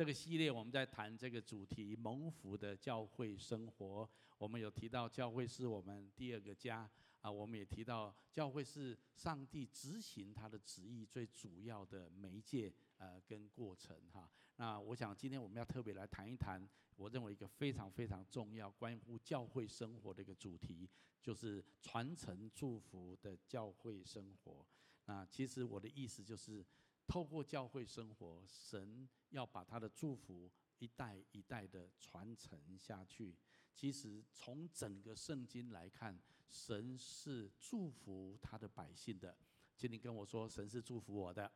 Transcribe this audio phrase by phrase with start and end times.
[0.00, 4.08] 这个系列我们在谈这个主题蒙福的教会生活。
[4.38, 14.26] 我们有提到教会是我们第二个家啊，我们也提到教会是上帝执行他的旨意最主要的媒介呃跟过程哈。
[14.56, 20.88] 那我想今天我们要特别来谈一谈，我认为一个非常非常重要关乎教会生活的一个主题，
[21.20, 24.64] 就是传承祝福的教会生活。
[25.04, 26.64] 那其实我的意思就是。
[27.10, 30.48] 透过教会生活，神要把他的祝福
[30.78, 33.34] 一代一代的传承下去。
[33.74, 36.16] 其实从整个圣经来看，
[36.48, 39.36] 神是祝福他的百姓的。
[39.76, 41.50] 请你跟我说，神是祝福我的。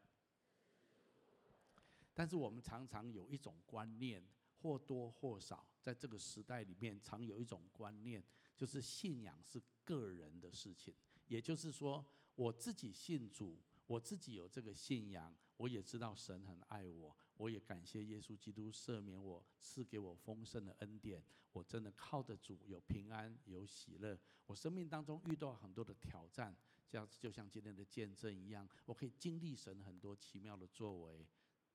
[2.12, 4.20] 但是我们常常有一种观念，
[4.60, 8.20] 或多或少，在这个时代里面，常有一种观念，
[8.56, 10.92] 就是信仰是个人的事情。
[11.28, 13.56] 也就是说，我自己信主。
[13.86, 21.22] 我自己有这个信仰，我也知道神很爱我，我也感谢耶稣基督赦免我，赐给我丰盛的恩典。
[21.52, 24.18] 我真的靠着主有平安，有喜乐。
[24.46, 26.56] 我生命当中遇到很多的挑战，
[26.88, 31.26] 这样子就像今天的见证一样，我可以经历神很多奇妙的作为。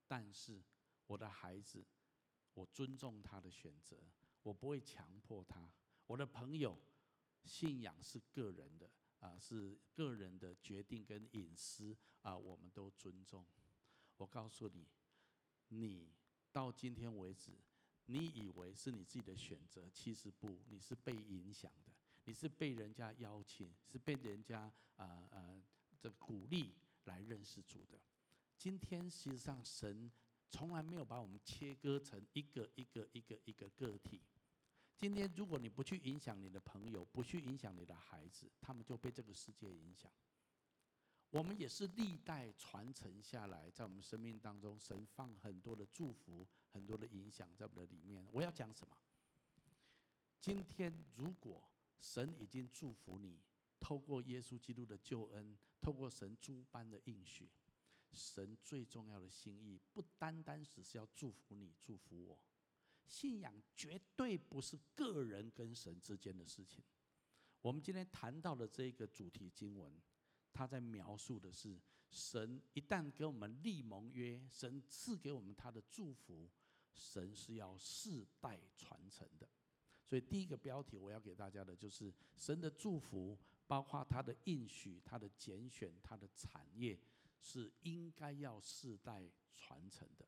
[0.08, 0.62] 但是
[1.08, 1.86] 我的孩子，
[2.54, 3.98] 我尊重他的选择，
[4.44, 5.72] 我不会强迫他。
[6.08, 6.78] 我的朋友，
[7.46, 8.90] 信仰是个人的。
[9.20, 13.46] 啊，是个人的决定跟隐私啊，我们都尊重。
[14.20, 14.86] 我告诉你，
[15.70, 16.10] 你
[16.52, 17.58] 到今天为止，
[18.06, 21.94] 你以为是你自己的选择，其实不，你是被影响的，
[22.26, 25.62] 你是被人家邀请，是被人家啊啊
[25.98, 26.74] 这鼓励
[27.06, 27.98] 来认识主的。
[28.58, 30.12] 今天实际上，神
[30.50, 34.20] 从来没有把我们切割成一个一个一个一个个体。
[34.98, 40.12] 今天，如果你不去影响你的朋友，不去影响你的孩子，他们就被这个世界影响。
[41.32, 48.28] 我们也是历代传承下来，在我们生命当中，神放很多的祝福，很多的影响在我们的里面。
[48.32, 48.98] 我要讲什么？
[50.42, 51.64] 今天，如果
[52.00, 53.40] 神已经祝福你，
[53.80, 57.48] 透过耶稣基督的救恩，透过神诸般的应许，
[58.12, 62.40] 神最重要的心意，不单单只是要祝福你，祝福我。
[63.06, 66.84] 信仰绝对不是个人跟神之间的事情。
[67.62, 69.94] 我们今天谈到的这个主题经文，
[70.52, 71.80] 他在描述的是
[72.10, 76.50] 神一旦给我们立盟约，神赐给我们他的祝福，
[76.94, 79.48] 神是要世代传承的。
[80.06, 83.38] 所以第一个标题我要给大家的就是神的祝福，
[83.68, 87.00] 包括他的应许、他的拣选、他的产业，
[87.40, 90.28] 是应该要世代传承的。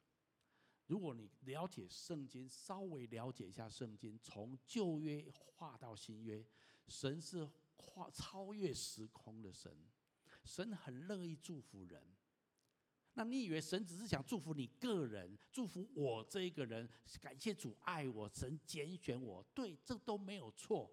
[0.86, 6.46] 如果你了解圣经，稍微了解一下圣经，从旧约画到新约，
[6.88, 9.76] 神是跨超越时空的神，
[10.44, 12.04] 神很乐意祝福人。
[13.14, 16.90] 那你以为神只是想祝福你个人，祝福我这一个人？
[17.20, 20.90] 感谢主爱我，神拣选我，对，这都没有错。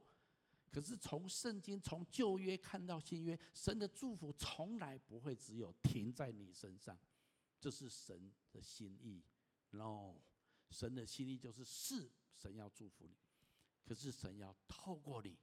[0.71, 6.99] 可是从圣经从旧约看到新约，神的祝福从来不会只有停在你身上，
[7.61, 9.23] 这是神的心意。
[9.71, 10.17] No，
[10.71, 13.17] 神的心意就是是神要祝福你，
[13.85, 15.39] 可是神要透过你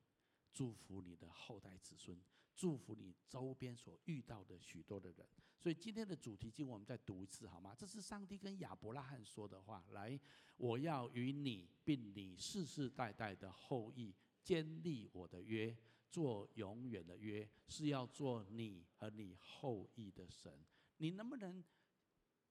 [0.51, 2.21] 祝福你的后代子孙，
[2.55, 5.27] 祝福你周边所遇到的许多的人。
[5.59, 7.75] 所以今天的主题经我们再读一次好吗？
[7.77, 9.83] 这是上帝跟亚伯拉罕说的话。
[9.91, 10.19] 来，
[10.57, 15.75] 我要与你并你世世代代的后裔建立我的约，
[16.09, 20.65] 做永远的约，是要做你和你后裔的神。
[20.97, 21.63] 你能不能？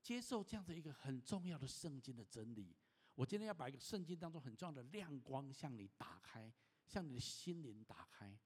[0.03, 2.76] 接受这样的一个很重要的圣经的真理，
[3.15, 6.53] 我今天要把一个圣经当中很重要的亮光向你打开，
[6.86, 8.38] 向你的心灵打开。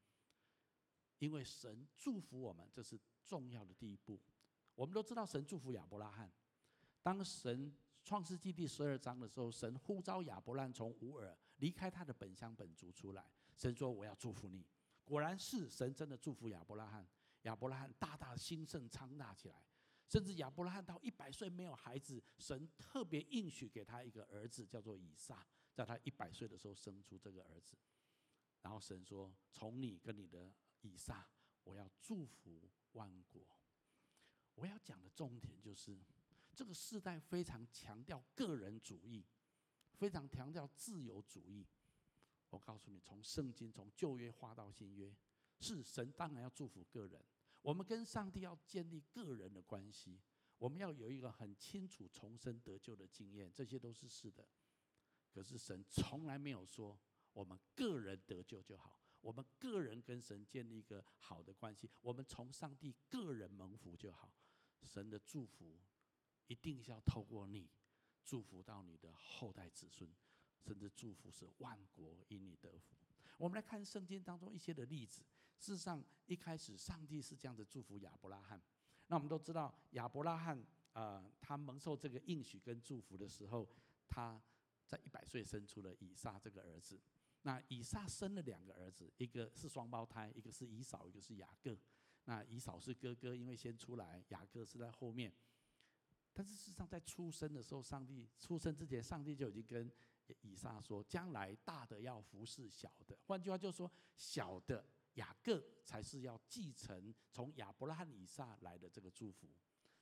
[1.18, 4.20] 因为神祝福我们，这是重要的第一步。
[4.74, 6.30] 我们都知道神祝福亚伯拉罕。
[7.02, 7.74] 当神
[8.04, 13.24] 创世纪第十二章的时候，神呼召亚伯拉罕从乌尔离开他的本乡本族出来。
[13.56, 14.64] 神说：“我要祝福你。”
[15.04, 17.06] 果然是神真的祝福亚伯拉罕。
[17.42, 19.62] 亚伯拉罕大大兴盛昌大起来。
[20.06, 27.76] 甚至亚伯拉罕到一百岁没有孩子，神特别应许给他一个儿子，叫做以撒，在他一百岁的时候生出这个儿子。
[28.62, 30.50] 然后神说：“从你跟你的
[30.82, 31.28] 以撒，
[31.64, 33.42] 我要祝福万国。”
[34.54, 35.96] 我要讲的重点就是，
[36.54, 39.24] 这个世代非常强调个人主义，
[39.94, 41.64] 非常强调自由主义。
[42.50, 45.14] 我告诉你，从圣经从旧约画到新约，
[45.60, 47.24] 是神当然要祝福个人。
[47.62, 50.20] 我们跟上帝要建立个人的关系，
[50.58, 54.48] 我们要有一个很清楚重生得救的经验，这些都是是的。
[55.30, 56.98] 可是神从来没有说
[57.32, 64.32] 我们个人得救就好，我们个人跟神建立一个好的关系，我们从上帝个人蒙福就好。
[64.84, 65.76] 神的祝福
[66.46, 67.68] 一定是要透过你
[68.24, 70.08] 祝福到你的后代子孙，
[70.60, 72.96] 甚至祝福是万国因你得福。
[73.36, 75.22] 我们来看圣经当中一些的例子。
[75.58, 78.62] 事实上，一开始上帝是这样子祝福亚伯拉罕。
[79.08, 80.56] 那我们都知道，亚伯拉罕
[80.92, 83.68] 啊、呃，他蒙受这个应许跟祝福的时候，
[84.06, 84.40] 他
[84.86, 87.00] 在一百岁生出了以撒这个儿子。
[87.42, 91.78] 那以撒生了两个儿子，一个是双胞胎，一个是以扫，一个是雅各。
[92.24, 95.32] 那以扫是哥哥，因为先出来；雅各是在后面。
[96.34, 99.90] 但是事实上，在出生的时候，上帝出生之前，上帝就已经跟
[100.42, 103.18] 以撒说，将来大的要服侍小的。
[103.26, 109.48] 换句话就是说，小的雅各才是要继承从亚伯拉罕、以撒来的这个祝福。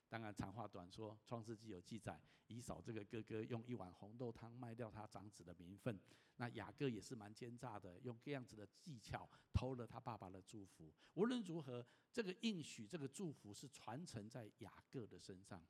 [0.08, 5.98] 当然，长话短说，《创世纪》有记载，以扫这个哥哥用一碗红豆汤卖掉他长子的名分。
[6.36, 10.92] 那雅各也是蛮奸诈的，用这样子的技巧偷了他爸爸的祝福。
[11.14, 15.60] 无论如何，这个应许、这个祝福是传承在雅各的身上。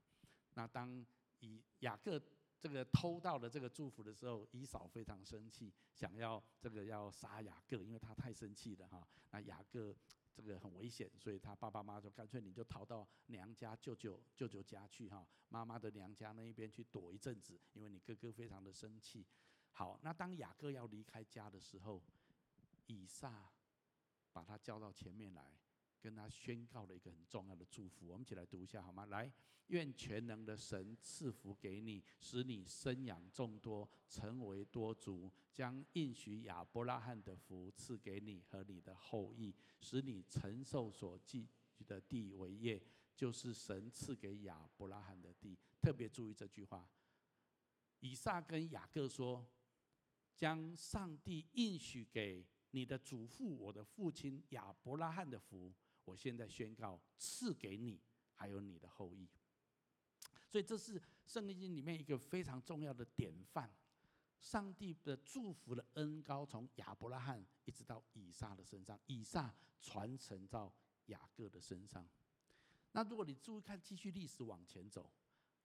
[0.53, 1.05] 那当
[1.41, 2.23] 以雅各
[2.61, 9.09] 这个偷到了这个祝福的时候，以扫非常生气，想要这个要杀雅各，因为他太生气了哈。
[9.31, 9.97] 那雅各。
[10.37, 19.27] 这个很危险，所以他爸爸妈妈就干脆你就逃到娘家舅舅舅舅家去哈，妈妈的娘家那一边去躲一阵子，因为你哥哥非常的生气。
[19.73, 22.03] 好，那当雅各要离开家的时候，
[22.87, 23.51] 以撒
[24.33, 25.51] 把他叫到前面来。
[26.07, 29.07] 跟他宣告了一个很重要的祝福，我们一起来读一下好吗？
[29.07, 29.29] 来，
[29.67, 42.81] 愿全能的神赐福给你，使你生养众多，成为多族，将应许亚伯拉罕的福赐给你和你的后裔，使你承受所寄居的地为业，
[43.17, 45.59] 就是神赐给亚伯拉罕的地。
[45.81, 46.89] 特别注意这句话，
[47.99, 49.45] 以撒跟雅各说，
[50.37, 55.75] 将上帝应许给你的祖父，我的父亲亚伯拉罕的福。
[56.07, 58.01] 我现在宣告赐给你，
[58.33, 59.29] 还有你的后裔。
[60.49, 63.71] 所以这是圣经里面一个非常重要的典范。
[64.39, 70.73] 上帝的祝福的恩膏从亚伯拉罕一直到以撒的身上，以撒传承到
[71.07, 72.09] 雅各的身上。
[72.93, 75.11] 那如果你注意看，继续历史往前走，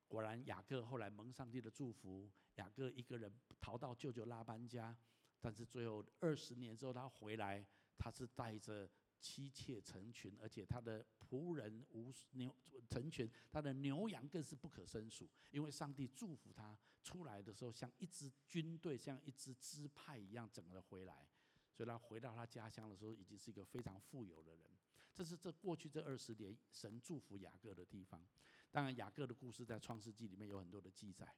[0.07, 4.97] 果然雅各后来蒙上帝的祝福，雅各一个人逃到舅舅拉班家，
[5.39, 7.63] 但是最后二十年之后他回来，
[7.99, 8.89] 他是带着。
[9.21, 12.53] 妻妾成群，而且他的仆人无牛
[12.89, 15.29] 成群，他的牛羊更是不可胜数。
[15.51, 21.27] 因为上帝祝福他出来的时候，像一支军队，像一支支派一样，整个回来。
[21.73, 24.69] 所以他回到他家乡的时候，已经是一个非常富有的人。
[25.13, 28.27] 这是这过去这二十年神祝福雅各的地方。
[28.71, 31.33] 当然，雅各的故事在创世纪里面有很多的记载。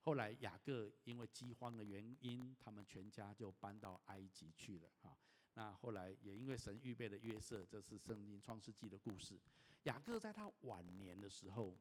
[0.00, 4.90] 后来雅各因为饥荒的原因，他们全家就搬到埃及去了。
[5.00, 5.16] 哈。
[5.54, 9.40] 那后来也因为神预备了约瑟，这是圣经创世纪的故事。
[9.84, 11.78] 雅各在他晚年的时候，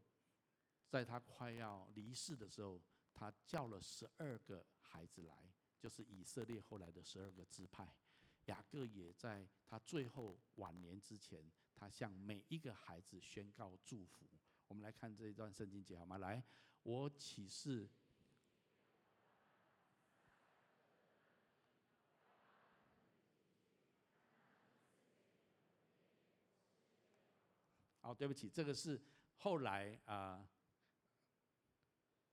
[0.88, 2.80] 在他快要离世的时候，
[3.14, 7.92] 他叫了十二个孩子来，就是以色列后来的十二个支派。
[8.46, 11.44] 雅各也在他最后晚年之前，
[11.74, 14.28] 他向每一个孩子宣告祝福。
[14.68, 16.20] 我们来看这一段圣经节好吗？
[16.20, 16.44] 来，
[16.84, 17.90] 我起誓。
[28.14, 29.02] 对不起，这个是
[29.38, 30.50] 后来啊、呃。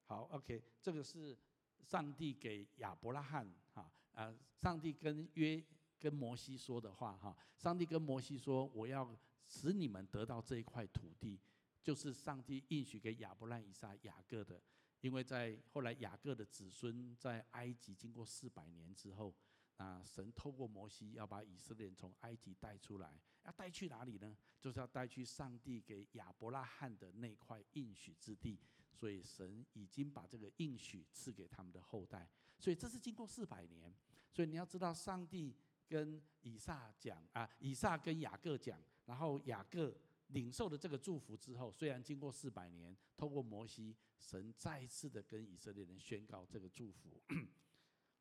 [0.04, 1.38] 好，OK，这个是
[1.80, 5.62] 上帝给亚伯拉罕哈啊、上帝跟约
[5.98, 7.36] 跟摩西说的话哈。
[7.56, 11.40] 上帝跟摩西说：“我要使你们得到这一块土地，
[11.82, 14.60] 就是上帝应许给亚伯拉罕、以撒、雅各的。
[15.00, 19.34] 因为在后来雅各的子孙在埃及经过四百年之后。”
[19.80, 20.04] 啊！
[20.04, 24.36] 神透过摩西要把以色列人从埃及带出来，要带去哪里呢？
[24.60, 28.58] 就是要带去上帝给亚伯拉罕的那块应许之地。
[28.92, 32.28] 所以神已经把这个应许赐给他们的后代。
[32.58, 33.94] 所以这是经过四百年。
[34.30, 35.56] 所以你要知道，上帝
[35.88, 39.96] 跟以撒讲啊，以撒跟雅各讲，然后雅各
[40.28, 47.20] 领受了这个祝福之后，虽然经过四百年，透过摩西，神再一次的跟以色列人宣告这个祝福。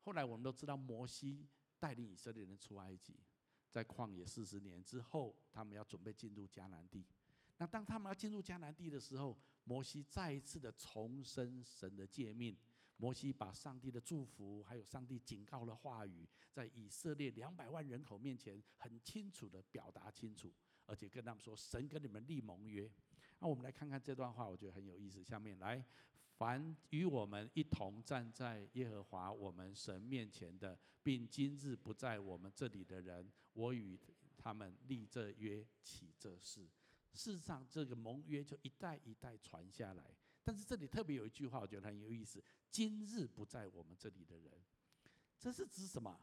[0.00, 1.46] 后来我们都知道，摩西
[1.78, 3.20] 带领以色列人出埃及，
[3.70, 7.06] 在旷野四十年之后，他们要准备进入迦南地。
[7.58, 12.56] 那当他们要进入迦南地的时候，摩西再一次的重申神的诫命。
[12.96, 20.52] 摩西把上帝的祝福，还有上帝警告的话语，在以色列两百万人口面前，很清楚的表达清楚，
[20.84, 22.90] 而且跟他们说：“神跟你们立盟约。”
[23.40, 25.24] 那我们来看看这段话，我觉得很有意思。
[25.24, 25.82] 下面来。
[26.40, 34.00] 凡与我们一同站在耶和华我们神面前的，并今日不在我们这里的人，我与
[34.38, 36.66] 他们立这约，起这誓。
[37.12, 40.16] 事实上，这个盟约就一代一代传下来。
[40.42, 44.50] 但是这里特别有一句话，我觉得很有意思：今日不在我们这里的人，
[45.38, 46.18] 这是指什么？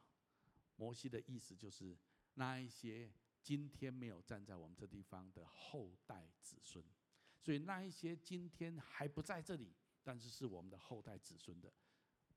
[0.78, 1.96] 摩西的意思就是
[2.34, 3.12] 那一些
[3.44, 6.84] 今天没有站在我们这地方的后代子孙，
[7.40, 9.76] 所以那一些今天还不在这里，
[10.08, 11.70] 但是是我们的后代子孙的。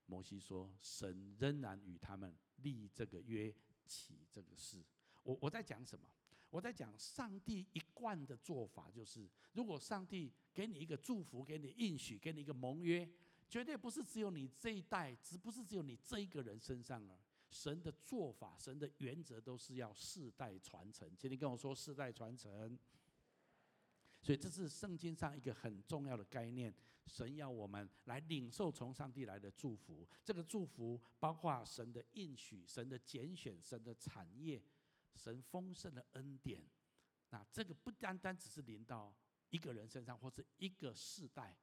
[0.07, 3.55] 摩西说：“神仍然与他们立这个约，
[3.87, 4.85] 起这个誓。”
[5.23, 6.05] 我我在讲什么？
[6.51, 13.09] 我在讲上帝一贯的做法，就是如果上帝给你一个祝福，给你应许，给你一个盟约，
[13.49, 17.17] 绝对不是只有你这一代，只不是只有你这一个人身上了。
[17.53, 21.09] 神的做法，神的原则都是要世代传承。
[21.17, 22.77] 今天跟我说世代传承，
[24.21, 26.75] 所以这是圣经上一个很重要的概念。
[27.11, 34.63] 神要我们来领受从上帝来的祝福，这个祝福包括神的应许、神的拣选、神的产业、
[35.17, 36.63] 神丰盛的恩典。
[37.31, 39.15] 那这个不单单只是临到
[39.51, 41.57] 一个人身上，或是一个世代，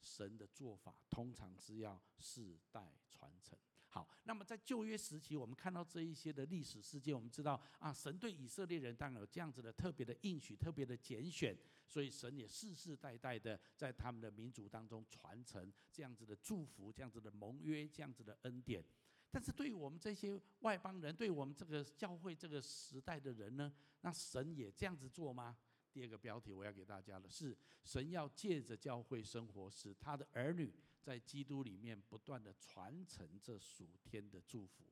[0.00, 3.58] 神的做法通常是要世代传承。
[3.92, 18.84] 好，那么在旧约时期，我们看到这一些的历史事件，我们知道啊，神对以色列人当然有这样子的特别的应许、特别的拣选，所以神也世世代代的在他们的民族当中传承这样子的祝福、这样子的盟约、这样子的恩典。
[19.28, 25.56] 但是对于我们这些外邦人，对我们这个教会这个时代的人呢，那神也这样子做吗？
[25.92, 30.72] 第二个标题我要给大家的是，神要借着教会生活，使他的儿女。
[31.00, 34.84] 在基督里面不断的传承这属天的祝福。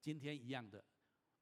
[0.00, 0.84] 今天一样的，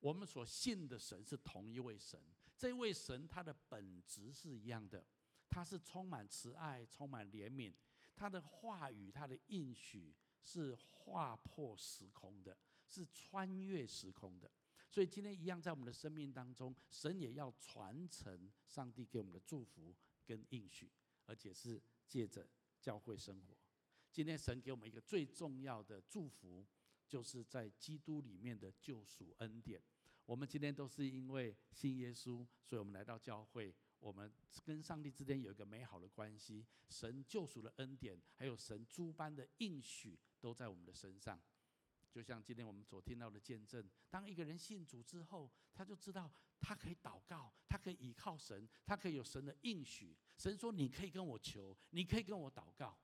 [0.01, 2.21] 我们所信的神是同一位神，
[2.57, 5.05] 这位神他的本质是一样的，
[5.49, 7.73] 他是充满慈爱、充满怜悯，
[8.15, 14.51] 他的话语、他的应许是划破时空的，是穿越时空的。
[14.91, 20.91] 所以今天一样，在我们的生命当中，神也要传承上帝给我们的祝福跟应许，
[21.27, 22.49] 而且是借着。
[22.85, 23.57] 教会生活，
[24.13, 26.67] 今天神给我们一个最重要的祝福，
[27.09, 29.83] 就是在基督里面的救赎恩典。
[30.27, 34.31] 我们今天都是因为信耶稣，所以我们来到教会，我们
[34.63, 36.67] 跟上帝之间有一个美好的关系。
[36.91, 41.41] 神救赎的恩典，还有神诸般的应许，都在我们的身上。
[42.11, 50.15] 就像今天我们所听到的见证，当一个人信主之后，他就知道他可以祷告，他可以依靠神，他可以有神的应许。
[50.37, 52.97] 神说：“你可以跟我求，你可以跟我祷告。”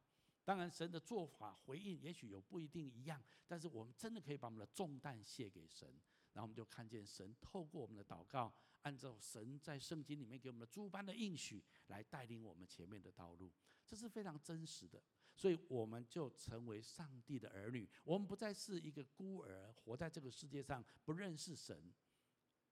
[0.42, 5.88] 当然，神的做法回应也许有不一定一样，但是我们真的可以把我们的重担卸给神，
[6.32, 13.52] 然后我们就看见神透过我们的祷告，按照神在圣经里面给我们的诸般的应许来带领我们前面的道路，
[13.86, 15.00] 这是非常真实的。
[15.36, 21.92] 所以我们就成为上帝的儿女，我们不再是一个孤儿，活在这个世界上不认识神。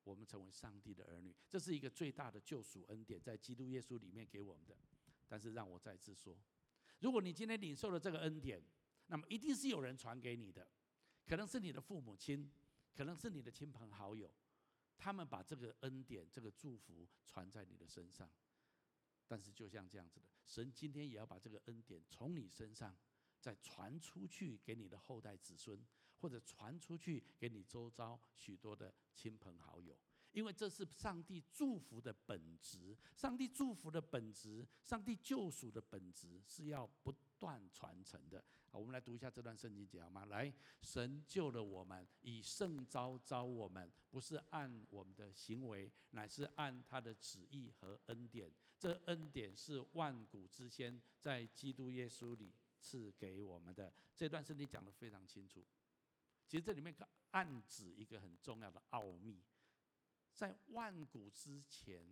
[0.08, 4.74] 我们成为上帝的儿女，这是一个最大的救赎恩典，在基督耶稣里面给我们的。
[5.26, 6.34] 但是让我再次说，
[7.00, 8.62] 如果你今天领受了这个恩典，
[9.08, 10.66] 那么一定是有人传给你的，
[11.26, 12.50] 可能是你的父母亲，
[12.94, 14.34] 可能是你的亲朋好友，
[14.96, 18.30] 他们把这个恩典、这个祝福传在你的身上。
[19.26, 22.96] 但是就像这样子的，神今天也要把这个恩典从你身上
[23.38, 25.78] 再传出去给你的后代子孙。
[26.20, 29.96] 或者传出去给你周遭许多的亲朋好友，
[30.32, 32.96] 因为这是上帝祝福的本质。
[33.14, 38.44] 上帝祝福的本质，上帝救赎的本质是要不断传承的。
[38.70, 40.26] 好，我们来读一下这段圣经节好吗？
[40.26, 48.52] 来，神救了我们，以圣召召我们，不是按我们的行为，乃是按他的旨意和恩典。
[48.78, 53.92] 这恩典是万古之先在基督耶稣里赐给我们的。
[54.14, 55.64] 这段圣经讲得非常清楚。
[56.48, 56.96] 其实这里面
[57.30, 59.38] 暗指一个很重要的奥秘，
[60.34, 62.02] 在万古之前，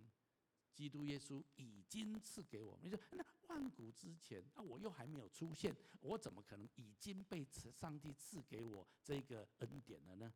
[0.75, 2.85] 基督耶稣已经赐给我们。
[2.85, 10.33] 你说那万古之前，那我又还没有出现，我怎么可能已经被上帝赐给我这个恩典了呢？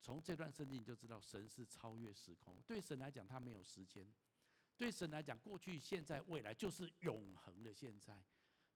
[0.00, 2.62] 从这段圣经就知道，神是超越时空。
[2.64, 4.06] 对神来讲，他没有时间；
[4.76, 8.22] 对神来讲，过去、现在、未来就是永恒的现在。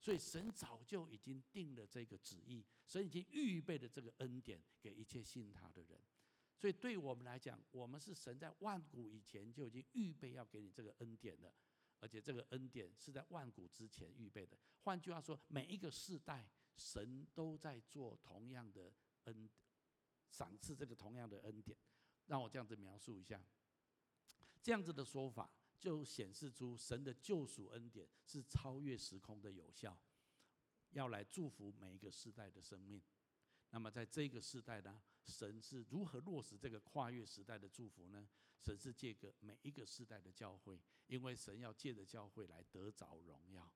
[0.02, 5.96] 所以神早就已经定了这个旨意，神已经预备了这个恩典给一切信他的人。
[6.58, 11.54] 所以对我们来讲，我们是神在万古以前就已经预备要给你这个恩典了，
[12.00, 14.58] 而且这个恩典是在万古之前预备的。
[14.80, 18.92] 换句话说，每一个世代，神都在做同样的
[19.26, 19.48] 恩，
[20.30, 21.78] 赏赐这个同样的恩典。
[22.26, 23.40] 让我这样子描述一下，
[24.60, 25.48] 这样子的说法。
[25.82, 29.98] 就显示出神的救赎恩典是超越时空的有效，
[30.92, 33.02] 要来祝福每一个世代的生命。
[33.70, 38.28] 那么在这个时代呢，神是如何落实这个跨越时代的祝福呢？
[38.60, 43.68] 神是借个每一个时代的教会，因为神要借着教会来得着荣耀。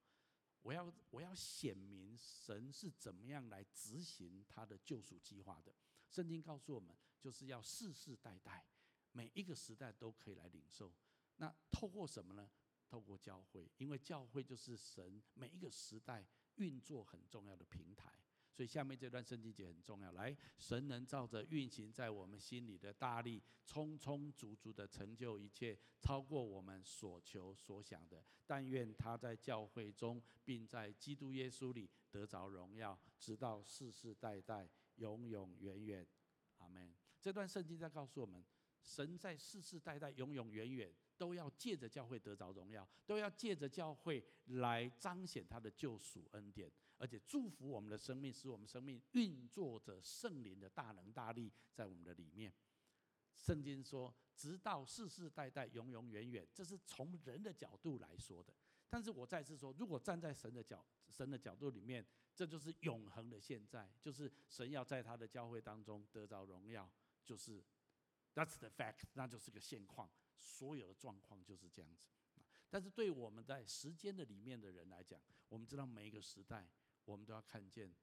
[0.62, 5.74] 我要我要显明神是怎么样来执行他的救赎计划的。
[6.08, 8.64] 圣经告诉我们，就是要世世代代
[9.10, 10.92] 每一个时代都可以来领受。
[11.36, 12.50] 那透过什么呢？
[12.88, 16.24] 透过教会，因为教会就是神每一个时代
[16.56, 18.12] 运作很重要的平台。
[18.52, 20.12] 所以下面这段圣经节很重要。
[20.12, 28.24] 来，神能照着运行在我们心里的大力，充充足足的成就一切，超过我们所求所想的。
[28.46, 36.06] 但愿他在教会中，并在基督耶稣里得着荣耀，直到世世代代，永永远远。
[36.58, 36.94] 阿门。
[37.20, 38.42] 这段圣经在告诉我们，
[38.80, 40.94] 神在世世代代，永永远远。
[41.16, 52.52] 都要借着教会得着荣耀，都要借着教会来彰显他的救赎恩典，而且祝福我们的生命，使我们生命运作着圣灵的大能大力在我们的里面。
[53.34, 58.52] 圣经说，直到世世代代，永永远远，这是从人的角度来说的。
[58.88, 62.04] 但是我再次说，如果站在神的角神的角度里面，
[62.34, 66.90] 这就是永恒的现在，就是神要在他的教会当中得着荣耀，
[67.24, 67.62] 就是
[68.34, 70.10] That's the fact，那就是个现况。
[70.38, 72.08] 所有的状况就是这样子，
[72.68, 76.68] 但是对我们在时间的里面的人来讲，我们知道每一个时代，
[77.04, 77.94] 我们都要看见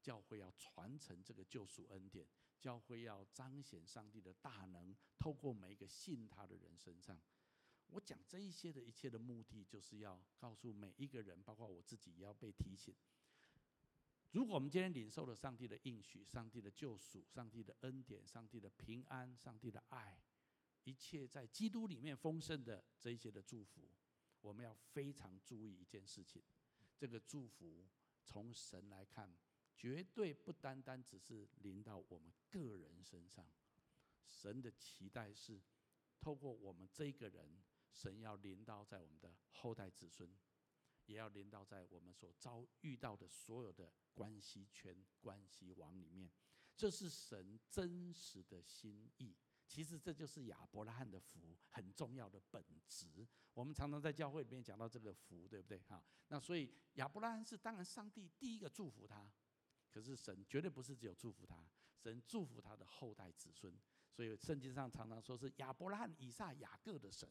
[0.00, 2.26] 教会要传承这个救赎恩典，
[2.58, 7.20] 教会要彰显上帝的大能，透过每一个信他的人身上。
[7.88, 12.94] 我讲这一些的一切的目的，就是要告诉每一个人，包括我自己，也要被提醒。
[14.30, 20.22] 如果我们今天领受了上帝的应许、上帝的救赎、上帝的恩典、上帝的平安、上帝的爱。
[20.84, 23.88] 一切在基督里面丰盛的这些的祝福，
[24.40, 26.42] 我们要非常注意一件事情：
[26.96, 27.86] 这个祝福
[28.24, 29.36] 从神来看，
[29.76, 33.46] 绝对不单单只是临到我们个人身上。
[34.24, 35.60] 神的期待是，
[36.20, 40.30] 透过我们这个人，神要临到在我们的后代子孙，
[41.06, 46.30] 也要临到在我们所遭遇到的所有的关系圈、关系网里面。
[46.76, 49.34] 这是神真实的心意。
[49.70, 53.24] 其实这就是亚伯拉罕的福很重要的本质。
[53.54, 55.78] 我们常常在教会里面讲到这个福，对不对？
[55.88, 59.30] 哈，那所以亚伯拉罕是当然上帝第一个祝福他，
[59.88, 63.72] 可是神绝对不是只有祝福他，神祝福他的后代子孙。
[64.10, 67.30] 所以圣经上常常说是亚伯拉罕、以撒、雅各的神，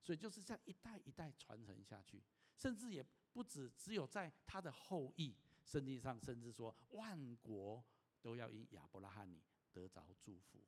[0.00, 2.22] 所以就是这样一代一代传承下去，
[2.56, 5.36] 甚至也不止只有在他的后裔。
[5.64, 7.84] 圣经上甚至说万国
[8.22, 10.64] 都要因亚伯拉罕你得着祝福。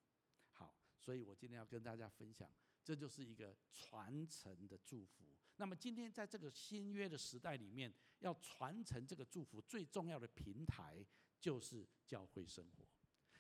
[1.03, 2.49] 所以我今天要跟大家分享，
[2.85, 5.25] 这就是一个传承的祝福。
[5.57, 11.05] 那么今天在这个新约的时代里面，要传承这个祝福最重要的平台
[11.41, 12.87] 就是教会生活。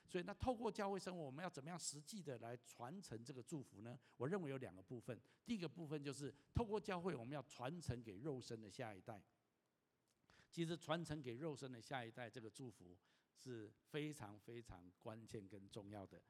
[0.08, 3.98] 所以那透过教会生活，我们要怎么样实际的来传承这个祝福呢？
[4.16, 5.18] 我认为有两个部分。
[5.46, 9.22] 第一个部分就是透过教会，我们要传承给肉身的下一代。
[10.50, 12.94] 其实传承给肉身的下一代这个祝福
[13.34, 16.20] 是非常非常关键跟重要的。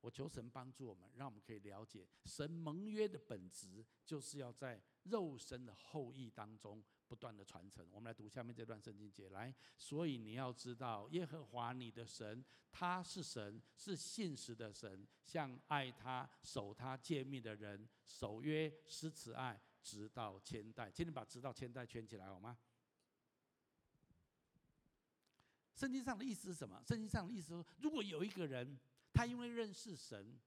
[0.00, 7.86] 我求神帮助我们，让我们可以了解神盟约的本质，就是要在肉身的后裔当中不断的传承。
[7.90, 20.90] 我们来读下面这段圣经节，来，所以你要知道，耶和华你的神，他是神，是信实的神，向爱他、守他诫命的人，守约施慈爱，直到千代。
[20.90, 22.56] 请你把“直到千代”圈起来好吗？
[25.74, 26.82] 圣经上的意思是什么？
[26.86, 28.78] 圣经上的意思说，如果有一个人。
[29.12, 30.40] 他因为认识神，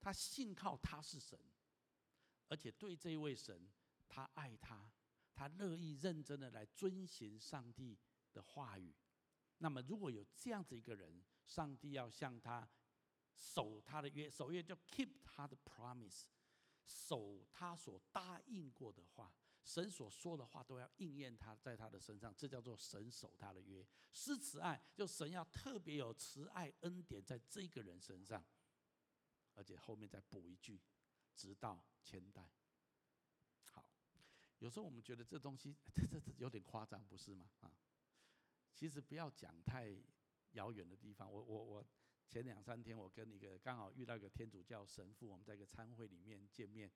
[0.00, 1.38] 他信靠他是神，
[2.48, 3.68] 而且对这位神，
[4.08, 4.90] 他爱他，
[5.34, 7.98] 他乐意认真的来遵循上帝
[8.32, 8.94] 的话语。
[9.58, 12.68] 那么，如果有这样子一个人，上帝要向他
[13.34, 16.26] 守他的约，守约就 keep 他的 promise，
[16.86, 19.34] 守他所答应过的话。
[19.68, 23.86] 神所说的话都要应验他在他的身上，这叫做神守他的约。
[24.14, 28.42] 施慈爱，就神要特别有慈爱恩典在这个人身上，
[29.52, 30.80] 而且后面再补一句，
[31.36, 32.50] 直到千代。
[33.64, 33.84] 好，
[34.60, 37.50] 有时候我们觉得这东西 这这这有点夸张，不是吗？
[37.60, 37.70] 啊，
[38.72, 39.94] 其实不要讲太
[40.52, 41.30] 遥远的地方。
[41.30, 41.86] 我我我
[42.26, 46.90] 前两三天我跟一个刚好遇到一个天主教神父，我们在一个餐会里面见面。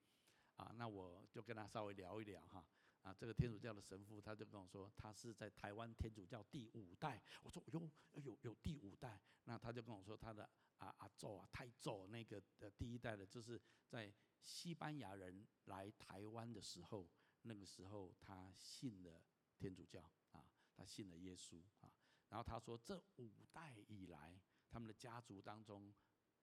[0.55, 2.65] 啊，那我就跟他稍微聊一聊哈。
[3.01, 7.21] 啊，这个天主教的神父他就跟我说，他是在台湾天主教第五代。
[7.41, 9.19] 我说哟，有有第五代。
[9.45, 17.09] 那他就跟我说，他的啊阿祖啊、太祖那个的第一代的，就是在西班牙人来台湾的时候，
[17.41, 19.21] 那个时候他信了
[19.57, 21.91] 天主教啊，他信了耶稣啊。
[22.29, 24.39] 然后他说，这五代以来。
[24.69, 25.93] 他们的家族当中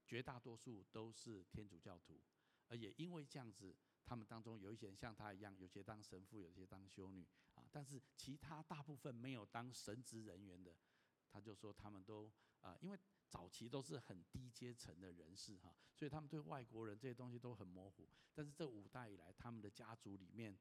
[0.06, 2.22] 绝大多数都是天主教徒，
[2.68, 10.74] 而也因为这样子，他们当中有一些人像他一样，有些当神父，有些当修女啊，但是其他大部分没有当神职人员的，
[11.28, 18.08] 他就说他们都啊，因为早期都是很低阶层的人士哈，所以他们对外国人这些东西都很模糊。
[18.34, 20.58] 但是这五代以来，他们的家族里面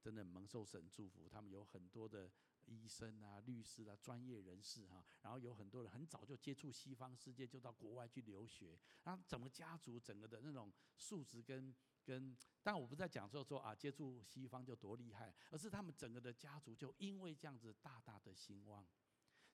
[0.00, 2.30] 真的蒙受神祝福，他们有很多的。
[2.66, 18.86] 医生啊，律师啊，专业人士哈，然后有很多人很早就接触西方世界，就到国外去留学，然后整个家族整个的那种素质跟跟，但我不在讲说说啊，接触西方就多厉害，而是他们整个的家族就因为这样子大大的兴旺。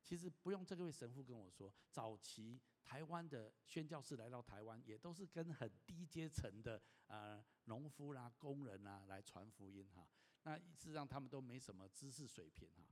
[0.02, 10.08] 其实不用这个位神父跟我说，早期台湾的宣教士来到台湾，也都是跟很低阶层的呃农夫啦、工人啊来传福音哈。
[10.42, 12.88] 那事实上他们都没什么知识水平哈。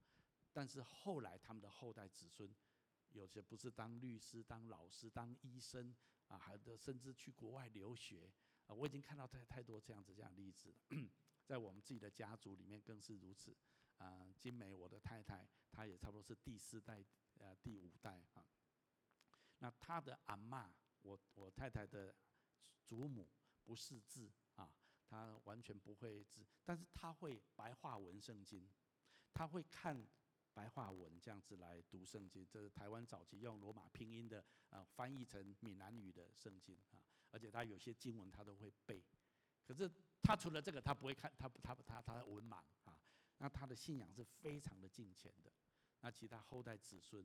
[0.52, 2.54] 但是后来，他们的后代子孙，
[3.12, 5.94] 有些不是当律师、当老师、当医生
[6.26, 8.30] 啊，还有甚至去国外留学
[8.68, 8.74] 啊。
[8.74, 10.78] 我已经看到太太多这样子这样的例子了，
[11.44, 13.56] 在我们自己的家族里面更是如此
[13.96, 14.32] 啊。
[14.38, 17.04] 金梅，我的太太，她也差不多是第四代
[17.38, 18.46] 呃第五代啊。
[19.58, 20.70] 那她的阿嬷，
[21.02, 22.14] 我我太太的
[22.86, 23.28] 祖母
[23.64, 24.70] 不识字啊，
[25.04, 28.70] 她完全不会字，但是她会白话文圣经，
[29.32, 30.08] 她会看。
[30.54, 36.98] 白话文这样子来读圣经，这是台湾早期用罗马拼音的啊翻译成闽南语的圣经啊，
[37.30, 39.02] 而且他有些经文他都会背。
[39.64, 39.90] 可是
[40.22, 42.98] 他除了这个，他不会看，他他他他文盲啊。
[43.38, 45.52] 那他的信仰是非常的敬虔的。
[46.00, 47.24] 那其他后代子孙，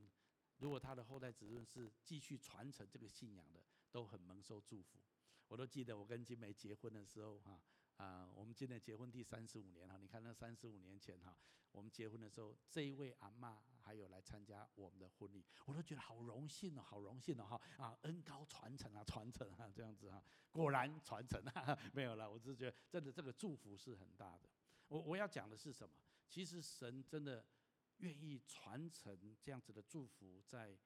[0.57, 4.99] 如果他的后代子孙是继续传承这个信仰的，都很蒙受祝福。
[5.47, 7.51] 我都记得我跟金梅结婚的时候哈。
[7.51, 7.61] 啊，
[7.97, 11.37] 啊我们今年结婚第三十五年哈，你看那三十五年前哈，
[11.71, 24.49] 我们结婚的时候，这一位阿嬷还有来参加我们的婚礼，我都觉得好荣幸哦，好荣幸哦哈啊，恩高传承啊，传承啊这样子哈，果然传承啊，没有了，我只是觉得真的这个祝福是很大的。
[24.87, 25.95] 我我要讲的是什么？
[26.27, 27.45] 其实神真的
[27.97, 30.77] 愿意传承这样子的祝福在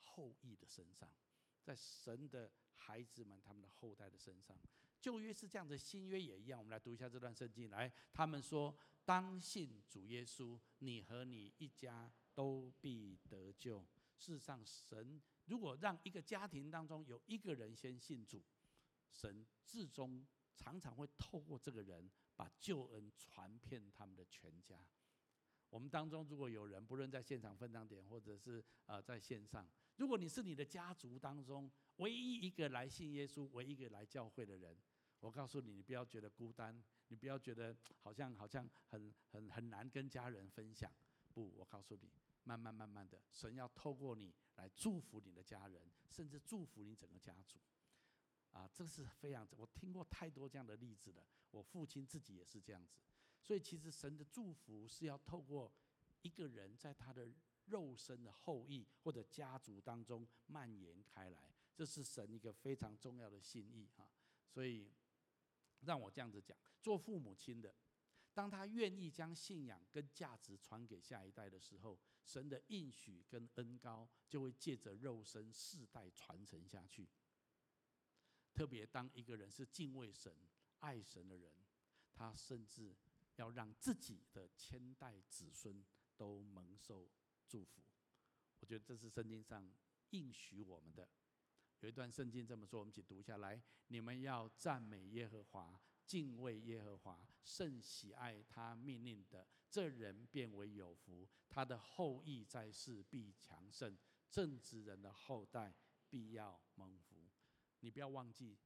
[0.00, 1.10] 后裔的身上，
[1.62, 4.58] 在神的孩子们他们的后代的身上。
[5.00, 6.58] 旧约是这样子，新约也一样。
[6.58, 7.70] 我们来读一下这段圣经。
[7.70, 13.84] 来，他们说：“当信主耶稣，你和你一家都必得救。”
[14.18, 18.42] 事实上，神如果让一个家庭当中有一个人先信主，
[19.12, 24.84] 神至终常常会透过这个人把救恩传遍他们的全家。
[25.70, 34.76] 我们当中如果有人，不论在现场分享点，或者是呃在线上，如果你是你的家族当中唯一一个来信耶稣、唯一一个来教会的人。
[35.20, 40.88] 我告诉你，你不要觉得孤单，你不要觉得好像好像很很很难跟家人分享。
[41.34, 42.08] 不，我告诉你，
[42.44, 47.58] 慢慢慢慢的，神要透过你来祝福你的家人，甚至祝福你整个家族。
[48.52, 51.26] 啊，这是非常，我听过太多这样的例子了。
[51.50, 53.00] 我父亲自己也是这样子。
[53.42, 55.72] 所以，其实神的祝福是要透过
[56.22, 57.28] 一个人在他的
[57.68, 64.10] 肉身的后裔或者家族当中蔓延开来，这是神一个非常重要的心意哈。
[64.48, 64.90] 所以。
[65.82, 67.72] 让我这样子讲，做父母亲的，
[68.34, 77.08] 当他愿意将信仰跟价值传给下一代的时候，神的应许跟恩膏就会借着肉身世代传承下去。
[78.52, 80.36] 特别当一个人是敬畏神、
[80.80, 81.52] 爱神的人，
[82.12, 82.96] 他甚至
[83.36, 87.08] 要让自己的千代子孙都蒙受
[87.48, 87.82] 祝福。
[88.60, 89.68] 我觉得这是圣经上
[90.10, 91.08] 应许我们的。
[91.80, 101.28] 有一段圣经这么说，我们一起读下来：你们要赞美耶和华，敬畏耶和华，甚喜爱他命令的，这人便为有福。
[101.48, 103.96] 他的后裔在世必强盛，
[104.28, 105.72] 正直人的后代
[106.10, 107.30] 必要蒙福。
[107.80, 108.58] 你不要忘记，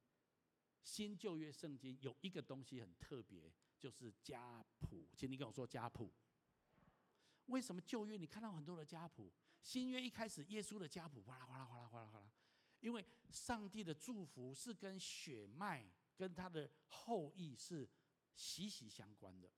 [0.82, 5.06] 新旧约圣经有一个东西很特别，就是家谱。
[5.14, 6.10] 请你跟我说家谱。
[7.46, 9.32] 为什么旧约你看到很多的家谱？
[9.62, 12.32] 新约一开始耶稣的家谱，哗啦哗啦哗啦哗啦哗啦。
[12.80, 17.88] 因为上帝的祝福是跟血脉跟他的后裔是
[18.34, 19.48] 息息相关的。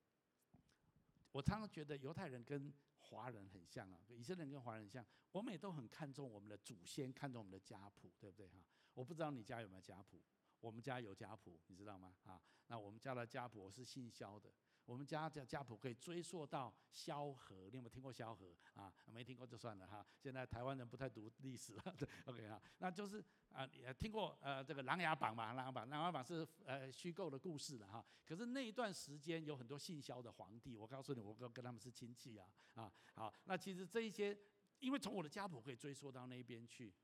[1.32, 8.62] 我常常觉得犹太人跟华人很像啊，以色列人跟华人很像，我们也都很看重我们的祖先，看重我们的家谱，对不对哈？
[8.92, 10.22] 我不知道你家有没有家谱，
[10.60, 12.14] 我们家有家谱，你知道吗？
[12.24, 14.52] 啊，那我们家的家谱，我是姓肖的。
[14.86, 18.92] 我们家家家谱可以追溯到萧何，你有没有听过萧何啊？
[19.06, 20.06] 没听过就算了哈。
[20.18, 22.60] 现在台湾人不太读历史了， 对，OK 哈。
[22.78, 28.04] 那就是啊，也听过呃这个《琅琊榜》嘛，《琅琊榜》《琅琊榜》是呃虚构的故事的哈。
[28.26, 32.92] 可是那一段时间有很多姓萧的皇帝，我告诉你，我跟跟他们是亲戚啊啊。
[33.14, 34.38] 好，那其实这一些，
[34.80, 36.94] 因为从我的家谱可以追溯到那边去，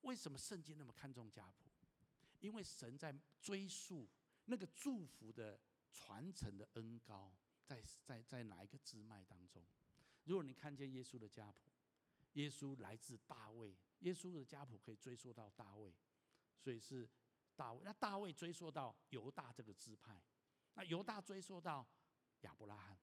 [0.00, 1.70] 为什么圣经那么看重家谱？
[2.40, 4.08] 因为神在追溯
[4.44, 5.60] 那个祝福的
[5.92, 7.32] 传承的恩高，
[7.64, 9.64] 在在在哪一个支脉当中？
[10.24, 11.70] 如果你看见耶稣的家谱，
[12.34, 15.94] 耶稣来自大卫，耶稣的家谱可以追溯到大卫，
[16.58, 17.08] 所以是
[17.56, 17.80] 大卫。
[17.82, 20.22] 那大卫追溯到犹大这个支派，
[20.74, 21.86] 那犹大追溯到
[22.42, 22.98] 亚伯拉罕，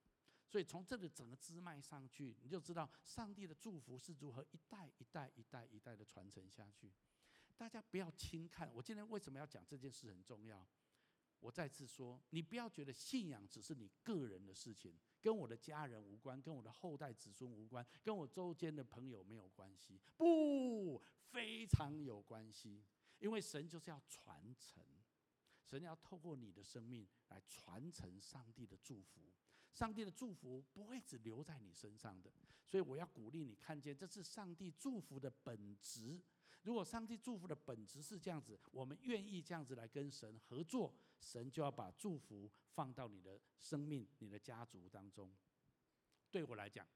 [0.47, 6.93] 所以从这个整个支脉上去，你就知道上帝的祝福是如何一代一代一代一代的传承下去。
[7.57, 10.67] 大家不要轻看，我今天为什么要讲这件事很重要？
[11.39, 19.99] 我再次说，你不要觉得信仰只是你个人的事情，跟我的家人无关，跟我的后代子孙无关，跟我周间的朋友没有关系。
[20.17, 22.83] 不，非常有关系，
[23.19, 24.83] 因为神就是要传承，
[25.63, 29.31] 神要透过你的生命来传承上帝的祝福。
[29.71, 32.33] 上帝的祝福不会只留在你身上的，
[32.65, 36.19] 所以我要鼓励你看见，这是上帝祝福的本质。
[36.65, 45.31] 如果上帝祝福的本质是这样子，我们愿意这样子来跟神合作，神就要把祝福放到你的生命、你的家族当中。
[46.31, 46.87] 对我来讲，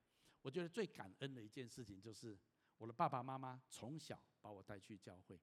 [0.41, 2.35] 我觉得最感恩的一件事情就是，
[2.79, 5.39] 我的爸爸妈妈从小把我带去教会。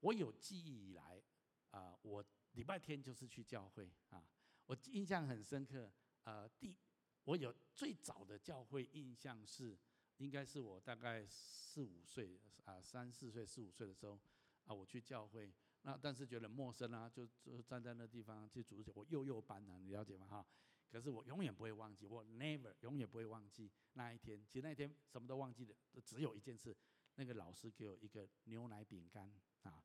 [0.00, 1.22] 我有记忆以来，
[1.70, 4.28] 啊，我礼拜天就是去教会啊，
[4.66, 5.88] 我印象很深刻。
[6.24, 6.76] 呃，第
[7.22, 9.78] 我有最早的教会印象是。
[10.18, 14.20] 应该是我大概四五岁啊，三四岁、四五岁的时候
[14.64, 15.52] 啊，我去教会，
[15.82, 20.26] 那但是觉得陌生啊，就就站在那地方去组织，我幼幼班啊，你了解吗？
[20.26, 20.46] 哈，
[20.90, 24.44] 可是我永远不会忘记，我 never 永远不会忘记那一天。
[24.46, 26.76] 其实那一天什么都忘记了，只有一件事，
[27.14, 29.82] 那个老师给我一个牛奶饼干啊，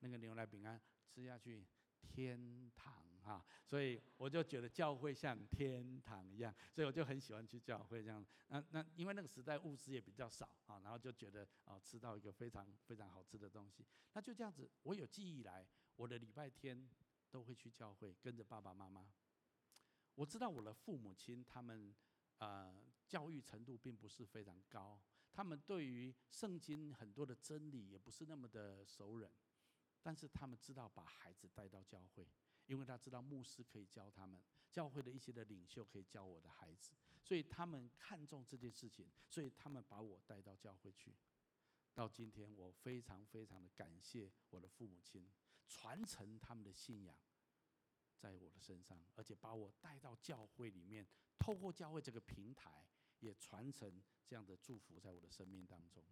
[0.00, 1.66] 那个牛奶饼干吃下去。
[2.02, 8.24] 天堂哈，所以我就觉得教会像天堂一样，所以我就很喜欢去教会这样。
[8.48, 13.86] 那那因为那个时代物资也比较少啊，然后就觉得啊吃到一个非常非常好吃的东西。
[14.14, 16.88] 那就这样子，我有记忆来，我的礼拜天
[17.30, 19.06] 都会去教会，跟着爸爸妈妈。
[20.14, 21.94] 我知道我的父母亲他们
[22.38, 22.74] 呃
[23.06, 25.00] 教育程度并不是非常高，
[25.32, 29.28] 他们对于圣经很多的真理也不是那么的熟稔。
[30.02, 32.26] 但是他们知道把孩子带到教会，
[32.70, 41.12] 因为他知道牧师可以教他们，教会的一些的领袖可以教我的孩子，所以他们看重这件事情，所以他们把我带到教会去。
[41.92, 45.28] 到今天，我非常非常的感谢我的父母亲，
[45.66, 47.18] 传承他们的信仰
[48.16, 51.04] 在我的身上，而且把我带到教会里面，
[51.40, 52.86] 透过教会这个平台，
[53.18, 56.04] 也传承这样的祝福在我的生命当中。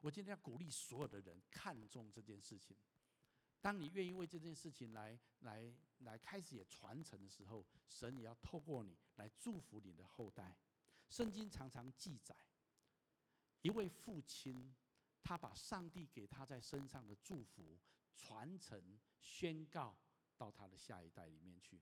[0.00, 2.76] 我今天要鼓励所有的人看重这件事情。
[3.60, 10.56] 当你愿意为这件事情来来来开始也传承的时候，神也要透过你来祝福你的后代。
[11.08, 12.34] 圣经常常记载，
[13.62, 14.74] 一位父亲，
[15.22, 17.78] 他把上帝给他在身上的祝福
[18.16, 19.96] 传承宣告
[20.38, 21.80] 到他的下一代里面去。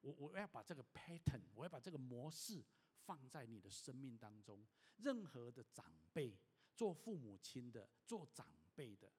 [0.00, 2.64] 我我要把这个 pattern，我要把这个模式
[3.04, 4.66] 放在你的生命当中。
[4.96, 6.36] 任何的长辈，
[6.74, 9.12] 做父母亲的，做长辈的。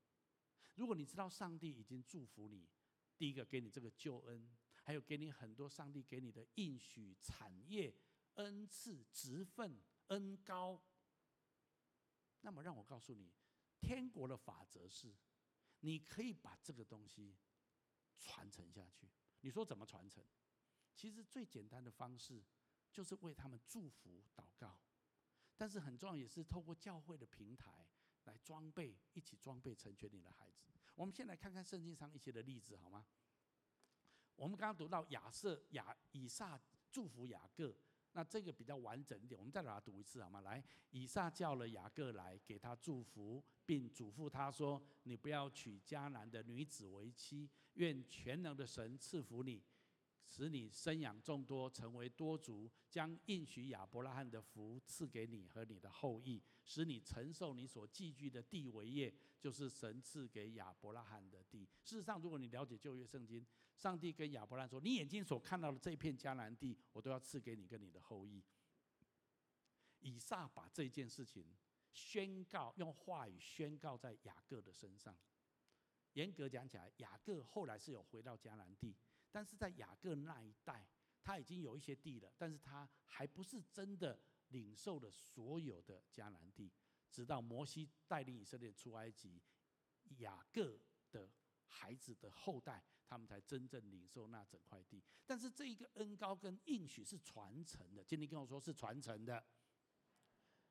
[0.79, 2.65] 如果你知道上帝已经祝福你，
[3.17, 4.49] 第一个给你这个救恩，
[4.81, 7.93] 还有给你很多上帝给你的应许、产业、
[8.35, 10.81] 恩赐、职分、恩高，
[12.39, 13.29] 那么让我告诉你，
[13.81, 15.13] 天国的法则是，
[15.81, 17.35] 你可以把这个东西
[18.17, 19.11] 传承下去。
[19.41, 20.25] 你说怎么传承？
[20.95, 22.41] 其实最简单的方式
[22.89, 24.79] 就是为他们祝福祷告，
[25.57, 27.85] 但是很重要也是透过教会的平台。
[28.29, 30.69] 来装备，一起装备成全你的孩子。
[30.93, 33.05] 我们先来看看圣经上一些的例子，好吗？
[34.35, 36.59] 我们刚刚读到亚瑟亚以撒
[36.91, 37.75] 祝福雅各，
[38.13, 39.37] 那这个比较完整一点。
[39.37, 40.41] 我们再把它读一次，好吗？
[40.41, 49.63] 来，以撒叫了雅各来，给他祝福，并嘱咐他说：“你不要娶迦南的女子为妻，愿全能的神赐福你。”
[50.31, 56.39] 使你生养众多，成为多族，将应许亚伯拉罕的福赐给你和你的后裔，
[56.69, 61.67] 使你承受你所寄居的地为业，就是神赐给亚伯拉罕的地。
[61.83, 63.43] 事实上，如果你了解旧约圣经，
[63.75, 68.43] 上帝跟亚伯拉罕说：“你眼睛所看到的这片迦南地，我都要赐给你跟你的后裔。”
[70.01, 71.43] 以撒把这件事情
[71.91, 75.17] 宣告，用话语宣告在雅各的身上。
[76.13, 78.95] 严格讲起来，雅各后来是有回到迦南地。
[79.31, 80.87] 但是在雅各那一代，
[81.23, 86.71] 他已经有一些地了，但是他还不是真的领受了所有的迦南地。
[87.11, 89.41] 直到摩西带领以色列出埃及，
[90.17, 90.79] 雅各
[91.11, 91.27] 的
[91.65, 95.03] 孩子的后代，他们才真正领受那整块地。
[95.25, 99.43] 但是这一个恩膏跟应许是传承的，今天跟我说是传承的。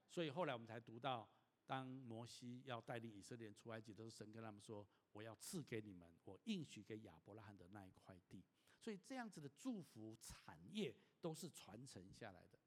[0.08, 1.28] 所以后来我们才读到
[1.66, 8.44] 当摩西要带领以色列出埃及，都是神跟他们说：“我要赐给你们，我应许给亚伯拉罕的那一块地。”
[8.78, 12.57] 所以这样子的祝福产业都是传承下来的。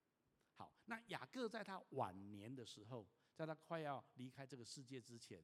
[0.53, 5.43] 好，那雅各在他晚年的时候，在他快要离开这个世界之前，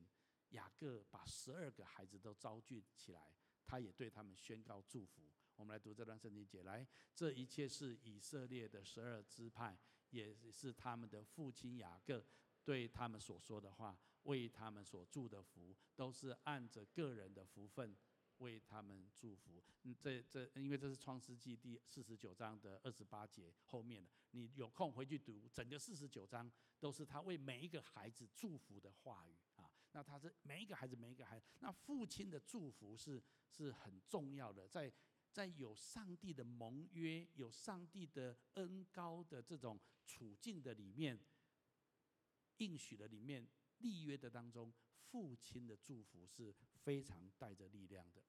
[0.49, 3.31] 雅各把十二个孩子都召集起来，
[3.65, 5.31] 他也对他们宣告祝福。
[5.55, 9.75] 我们来读这段圣经节，来，这一切是以色列的十二支派，
[10.11, 12.23] 也是他们的父亲雅各
[12.63, 17.97] 对他们所说的话，为他们所祝的福，都是按着个人的福分。
[18.39, 19.63] 为他们祝福。
[19.99, 29.71] 这这，因为这是创世纪第四十九章的二十八节后面的，你有空回去读，整个四十九章都是他为每一个孩子祝福的话语啊。
[29.93, 34.91] 那他是每一个孩子，每一个孩子，那父亲的祝福是是很重要的，在
[35.31, 41.17] 在有上帝的盟约、有上帝的恩膏的这种处境的里面，
[42.57, 43.47] 应许的里面，
[43.77, 44.73] 立约的当中。
[45.09, 48.21] 父亲的祝福是非常带着力量的。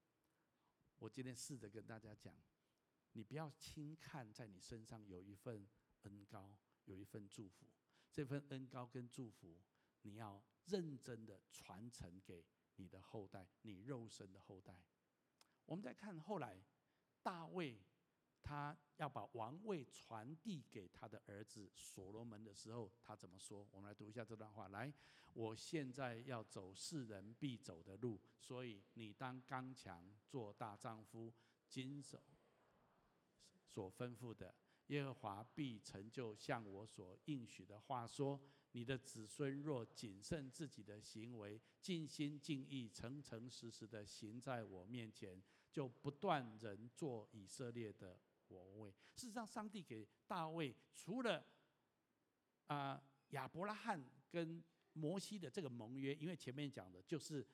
[0.99, 2.35] 我今天试着跟大家讲，
[3.13, 5.69] 你不要轻看在你身上有一份
[6.03, 7.67] 恩高，有一份祝福。
[8.11, 9.61] 这份恩高跟祝福，
[10.03, 12.45] 你要认真的传承给
[12.77, 14.81] 你的后代，你肉身的后代。
[15.67, 16.63] 我们再看后来，
[17.23, 17.79] 大卫。
[18.43, 23.67] 他要把王位传递给他的儿子所罗门的时候，他怎么说？
[23.73, 24.69] 我们来读一下这段话。
[24.69, 24.93] 来，
[25.35, 31.33] 我现在要走世人必走的路，所以你当刚强，做大丈夫，
[31.69, 32.23] 谨守
[33.67, 34.55] 所吩咐的。
[34.87, 38.07] 耶和华必成就向我所应许的话。
[38.07, 38.41] 说，
[38.73, 48.19] 你的子孙若谨慎自己的行为，尽心尽意、诚诚实实的行在我面前，就不断人做以色列的。
[48.55, 48.91] 王位。
[49.15, 51.45] 事实上，上帝给大卫除了
[52.67, 57.47] 啊亚伯拉罕跟摩西的这个盟约，因为前面讲的就是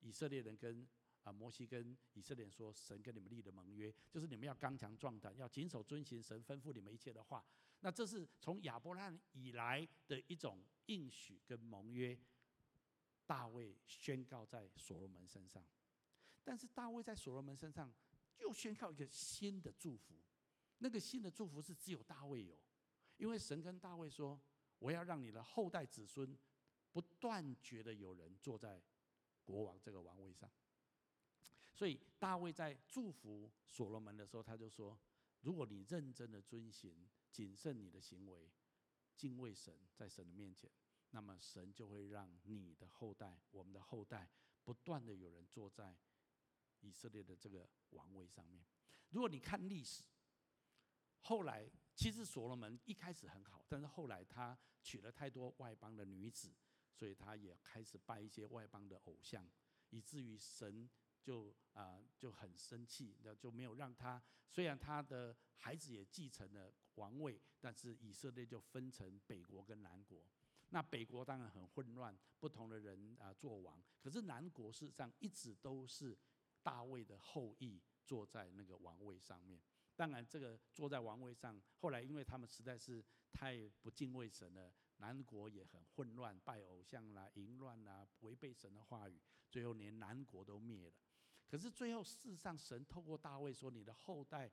[0.00, 0.86] 以色列人跟
[1.24, 7.44] 啊摩西跟以色列人说，神跟你们立的盟约，就是你们要刚强壮胆，要谨守遵行神吩咐你们一切的话。
[7.80, 12.18] 那这是从亚伯拉罕以来的一种应许跟盟约，
[13.26, 15.64] 大卫宣告在所罗门身上。
[16.42, 17.92] 但是大卫在所罗门身上
[18.38, 20.14] 又宣告一个新的祝福。
[20.80, 22.56] 那个新的祝福是只有大卫有，
[23.16, 24.40] 因为神跟大卫说
[24.78, 26.38] ：“我要让你的后代子孙
[26.92, 28.80] 不断觉得有人坐在
[29.42, 30.48] 国王这个王位上。”
[31.74, 34.96] 所以大卫在祝福所罗门的时候，他就说
[35.42, 38.48] ：“如果你认真的遵行、谨慎你的行为、
[39.16, 40.70] 敬畏神，在神的面前，
[41.10, 44.30] 那么神就会让你的后代、我们的后代
[44.62, 45.98] 不断的有人坐在
[46.82, 48.64] 以色列的这个王位上面。”
[49.10, 50.04] 如果你看历史。
[51.20, 56.54] 后来，其实所罗门一开始很好，但是后来他娶了太多外邦的女子，
[56.92, 59.46] 所以他也开始拜一些外邦的偶像，
[59.90, 60.88] 以至于神
[61.20, 64.22] 就啊就很生气，那就没有让他。
[64.48, 70.24] 虽然他的孩子也继承了王位，但是以色列就分成北国跟南国。
[70.70, 76.16] 那北国当然很混乱，不同的人啊做王，可是南国事实上一直都是
[76.62, 79.60] 大卫的后裔坐在那个王位上面。
[79.98, 90.94] 当然，这个坐在王位上，后来因为他们实在是太不敬畏神了，南国也很混乱，拜偶像啦、淫乱啦，违背神的话语，最后连南国都灭了。
[91.48, 94.48] 可是最后，事实上，神透过大卫说：“你的后代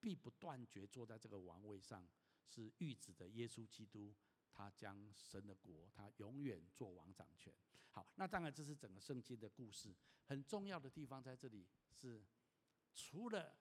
[0.00, 2.04] 必不断绝坐在这个王位上。”
[2.44, 4.12] 是预指的耶稣基督，
[4.50, 7.54] 他将神的国，他永远做王掌权。
[7.92, 9.94] 好，那当然这是整个圣经的故事。
[10.24, 12.26] 很重要的地方在这里是，
[12.96, 13.54] 除了。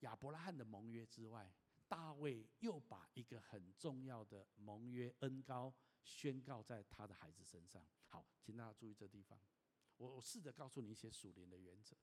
[0.00, 1.52] 亚伯拉罕的盟约之外，
[1.88, 7.84] 大卫又把一个很重要的盟约恩膏宣告在他的孩子身上。
[8.08, 9.38] 好，请大家注意这地方。
[9.96, 11.96] 我我试着告诉你一些属灵的原则。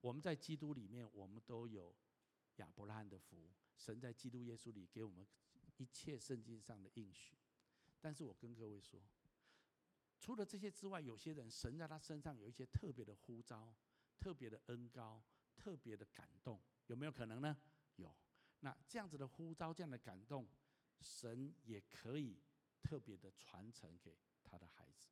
[0.00, 1.94] 我们在基督里面，我们都有
[2.56, 3.48] 亚伯拉罕的福。
[3.76, 5.26] 神在基督耶稣里给我们
[5.76, 7.36] 一切圣经上的应许。
[8.00, 9.00] 但是我跟各位说，
[10.18, 13.74] 除了这些之外，有些人神在他身上有一些特别的呼召、
[14.18, 15.22] 特别的恩膏、
[15.56, 16.60] 特别的感动。
[16.86, 17.56] 有没有可能呢？
[17.96, 18.14] 有。
[18.60, 20.48] 那这样子的呼召，这样的感动，
[21.00, 22.40] 神也可以
[22.82, 25.08] 特别的传承给他的孩子。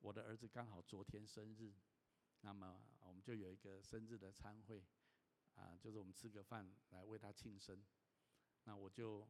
[0.00, 1.72] 我的儿子刚好昨天生日，
[2.42, 4.84] 那么我们就有一个生日的餐会，
[5.54, 7.82] 啊，就是我们吃个饭来为他庆生。
[8.64, 9.26] 那我就，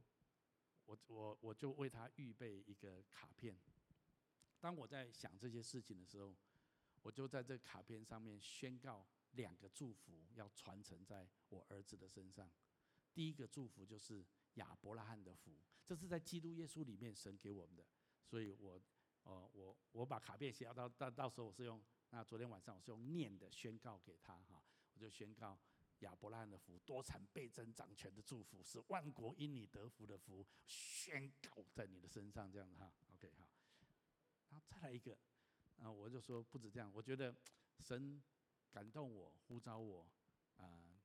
[0.85, 3.57] 我我我就为他预备一个卡片。
[4.59, 6.35] 当我在想这些事情的时候，
[7.05, 12.51] 我就在这卡片上面宣告两个祝福，要传承在我儿子的身上。
[13.13, 14.25] 第一个祝福就是
[14.55, 15.55] 亚伯拉罕的福。
[15.85, 17.85] 这是在基督耶稣里面神给我们的。
[18.25, 18.81] 所以我，
[19.25, 21.79] 呃，我我把卡片写到到到时候我是用
[22.09, 25.61] 那昨天晚上我是用念的宣告给他哈，我就宣告。
[26.01, 33.49] 亚伯拉罕的福，多产倍增掌权的祝福，是万国因你得福的福，宣告在你的身上，这样子哈，OK 哈。
[34.51, 35.17] 然后再来一个，
[35.79, 37.35] 啊，我就说不止这样，我觉得
[37.81, 38.23] 神
[38.71, 40.09] 感动我，呼召我，
[40.57, 41.01] 啊，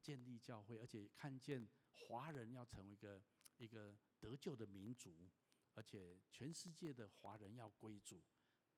[0.00, 3.22] 建立教会，而且看见华人要成为一个
[3.56, 5.28] 一个得救的民族，
[5.74, 8.22] 而且全世界的华人要归主，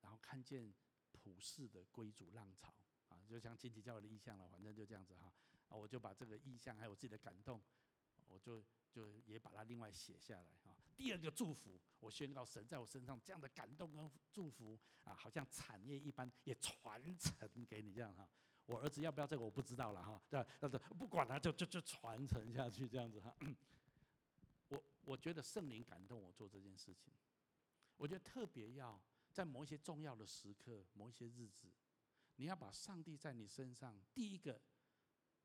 [0.00, 0.72] 然后看见
[1.12, 2.74] 普世的归主浪潮。
[3.08, 5.32] 啊，就像亲戚教会的意向了，反正就这样子哈。
[5.68, 7.60] 啊，我就把这个意向还有我自己的感动，
[8.28, 10.69] 我就就也把它另外写下来哈。
[11.00, 18.28] 第二个祝福，我宣告神在我身上这样的感动跟祝福啊，好像产业一般也传承给你这样哈。
[18.66, 23.34] 我儿子要不要这个我不知道了哈，对，但是不管他就就就传承下去这样子哈。
[24.68, 27.14] 我我觉得圣灵感动我做这件事情，
[27.96, 29.00] 我觉得特别要
[29.32, 31.66] 在某一些重要的时刻，某一些日子。
[32.36, 34.60] 你要把上帝在你身上第一个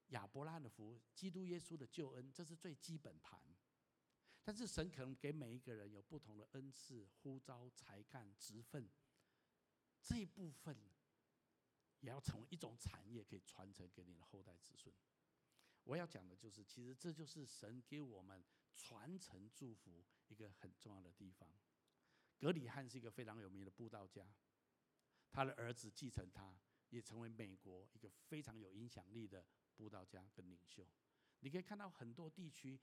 [0.10, 3.42] 亚伯拉罕的福，基督耶稣的救恩，这是最基本盘。
[4.46, 8.88] 但是神可能给每一个人有不同的恩赐、呼召、才干、职分，
[10.04, 10.78] 这一部分
[12.00, 14.94] 也要成为一种产业，可以传承给你的后代子孙。
[15.84, 21.52] 我要讲的就是，其实这就是神给我们传承祝福一个很重要的地方。
[22.38, 24.32] 格里翰是一个非常有名的布道家，
[25.32, 26.56] 他的儿子继承他。
[26.90, 29.44] 也成为美国一个非常有影响力的
[29.76, 30.88] 布道家跟领袖。
[31.40, 32.80] 你可以看到很多地区，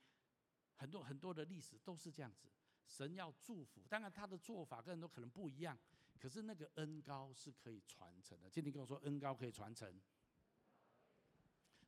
[0.75, 2.47] 很多很多的历史都是这样子。
[2.87, 5.77] 神要祝福，当然他的做法跟人都可能不一样，
[6.19, 8.49] 可是那个恩高是可以传承的。
[8.49, 9.99] 今天跟我说恩高可以传承，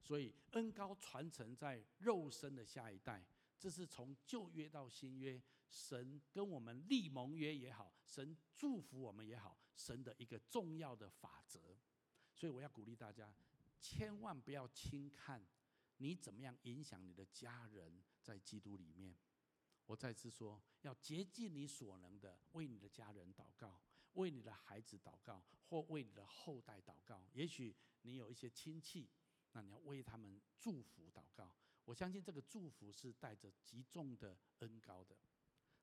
[0.02, 3.24] 所以恩高传承在肉身的下一代。
[3.58, 11.60] 这是从旧约到新约，神跟我们立盟约也好，神祝福我们也好，神的一个重要的法则。
[12.34, 13.34] 所以我要鼓励大家，
[13.80, 15.44] 千万不要轻看
[15.98, 19.16] 你怎么样影响你的家人在基督里面。
[19.86, 23.80] 我再次说，要竭尽你所能的为你的家人祷告，
[24.14, 27.24] 为你的孩子祷告，或为你的后代祷告。
[27.34, 29.08] 也许你有一些亲戚，
[29.52, 31.54] 那你要为他们祝福祷告。
[31.86, 35.16] 我相信这个祝福是带着极重的恩高的。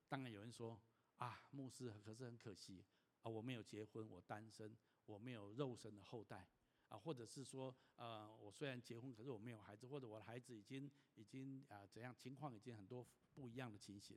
[0.09, 0.77] 当然有人说
[1.15, 2.85] 啊，牧师，可是很可惜
[3.21, 4.77] 啊，我没有结婚，我单身。
[5.05, 6.47] 我没有肉身的后代
[6.93, 14.15] 啊，或者是说，呃，我虽然结婚，可是我没有孩子，或者我的孩子已经已经啊怎样情况已经很多不一样的情形，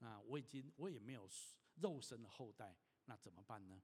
[0.00, 1.26] 那我已经我也没有
[1.76, 2.76] 肉身的后代，
[3.06, 3.82] 那怎么办呢？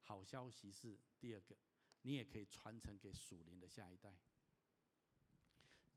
[0.00, 1.56] 好消息是第二个，
[2.02, 4.18] 你也可以传承给属灵的下一代。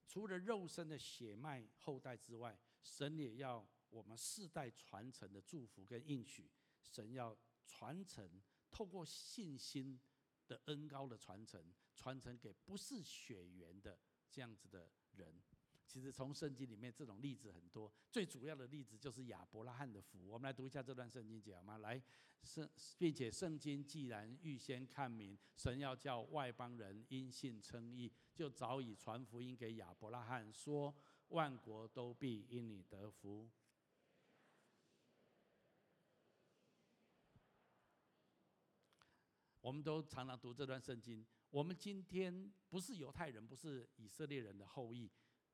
[0.08, 6.52] 除了肉身的血脉后代之外，神也要我们世代传承的祝福跟应许，
[6.84, 8.40] 神要传承。
[8.70, 10.00] 透过信心
[10.52, 11.64] 的恩膏的传承，
[11.96, 13.98] 传承给不是血缘的
[14.30, 15.34] 这样子的人。
[15.88, 20.28] 其实从圣经里面这种例子很多，最主要的例子就是亚伯拉罕的福。
[20.28, 21.78] 我们来读一下这段圣经节好吗？
[21.78, 22.02] 来，
[22.44, 30.94] 圣并且圣经既然预先看明，神要叫外邦人因信称义，就早已传福音给亚伯拉罕，说
[31.30, 33.50] 万国都必因你得福。
[39.62, 41.26] 我们都常常读这段圣经。
[41.52, 45.10] 我们今天不是犹太人，不是以色列人的后裔，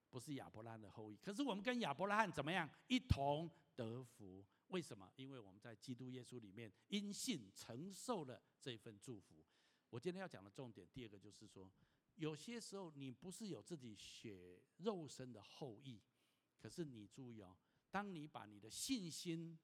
[0.09, 1.17] 不是亚伯拉罕的后裔。
[1.17, 2.69] 可是我们跟亚伯拉罕怎么样？
[2.87, 4.45] 一同得福。
[4.67, 5.11] 为什么？
[5.17, 9.43] 因为我们在基督耶稣里面因信承受了这份祝福。
[9.89, 11.69] 我今天要讲的重点，第二个就是说，
[12.15, 16.01] 有些时候你不是有自己血肉身的后裔，
[16.57, 17.57] 可是你注意哦，
[17.91, 19.59] 当你把你的信心。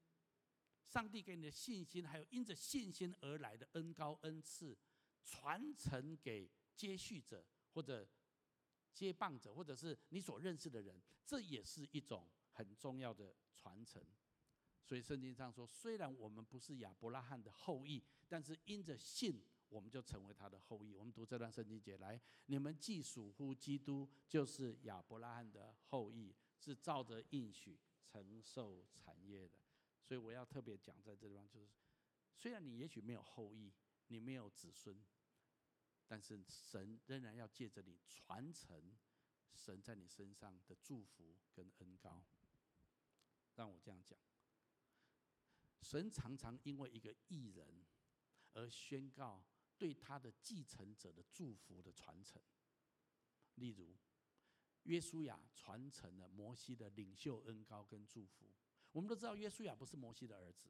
[0.85, 4.77] 上帝给你的信心，还有因着信心而来的恩高恩赐，
[5.23, 8.07] 传承给接续者或者
[8.93, 14.05] 接棒者，或者是你所认识的人，这也是一种很重要的传承。
[14.83, 20.93] 所以圣经上说，虽然我们不是亚伯拉罕的后裔，但是因着信，我们就成为他的后裔。
[20.93, 29.62] 我们读这段圣经节来：你们既属乎基督，就是亚伯拉罕的后裔，是照着应许承受产业的。
[30.03, 31.67] 所以我要特别讲在这地方，就是
[32.35, 33.73] 虽然你也许没有后裔，
[34.07, 35.01] 你没有子孙，
[36.07, 38.95] 但是神仍然要借着你传承
[39.55, 42.23] 神在你身上的祝福跟恩高。
[43.55, 44.19] 让我这样讲，
[45.81, 47.85] 神常常因为一个义人
[48.53, 49.43] 而宣告
[49.77, 52.41] 对他的继承者的祝福的传承。
[53.55, 53.95] 例如，
[54.83, 58.52] 约书亚传承了摩西的领袖恩高跟祝福。
[58.93, 60.69] 我们都知道，约书亚不是摩西的儿子，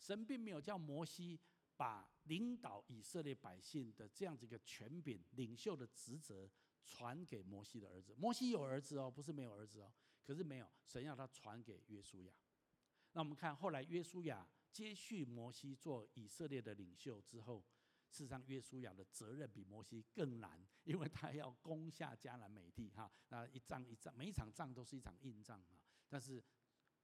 [0.00, 1.38] 神并没有叫摩西
[1.76, 6.50] 把领导以色列百姓的这样子一个权柄、领袖的职责
[6.84, 8.14] 传给摩西的儿子。
[8.18, 9.92] 摩西有儿子哦，不是没有儿子哦，
[10.24, 12.32] 可是没有，神要他传给约书亚。
[13.12, 17.64] 那我们看后来约书亚接续摩西做以色列的领袖之后。
[18.10, 23.10] 事实上，约书亚的责任比摩西更难，因为他要攻下迦南美地哈。
[23.28, 25.80] 那一仗一仗，每一场仗都是一场硬仗啊。
[26.08, 26.40] 但是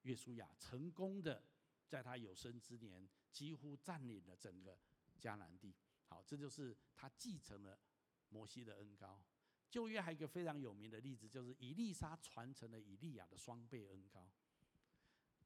[0.03, 1.45] 约书亚成功的
[1.87, 4.79] 在他有生之年，几乎占领了整个
[5.21, 5.75] 迦南地。
[6.07, 7.79] 好，这就是他继承了
[8.29, 9.23] 摩西的恩膏。
[9.69, 14.29] 旧约还有一个非常有名的例子，就是以利沙传承了以利亚的双倍恩膏。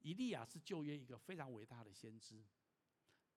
[0.01, 2.43] 以利亚是旧约一个非常伟大的先知。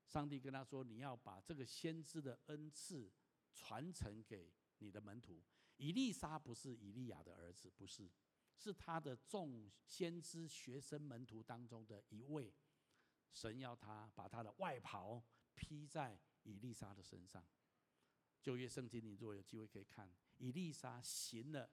[0.06, 3.10] 上帝跟他说：“你要把这个先知的恩赐
[3.54, 5.42] 传承给你的门徒。”
[5.76, 8.10] 以利沙不是以利亚的儿子，不是，
[8.58, 12.52] 是他的众先知学生门徒当中的一位。
[13.32, 15.22] 神要他把他的外袍
[15.54, 17.46] 披在以利沙的身上。
[18.42, 21.70] 旧约圣经，你如果有机会可以看，以利沙行了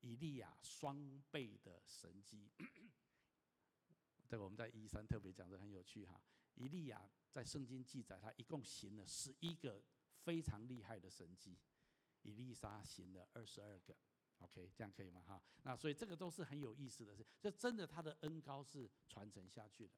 [0.00, 2.50] 以利亚双倍的神迹。
[4.26, 6.20] 这个我们在一三特别讲的很有趣哈。
[6.54, 9.84] 以利亚在圣经记载，他一共行了十一个
[10.24, 11.56] 非常厉害的神迹，
[12.22, 13.96] 以利沙行了二十二个。
[14.38, 15.22] OK，这样可以吗？
[15.26, 19.94] 哈，那所以这个都是很有意思的事，这真的他的恩高是传承下去的。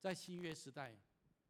[0.00, 0.96] 在新约时代，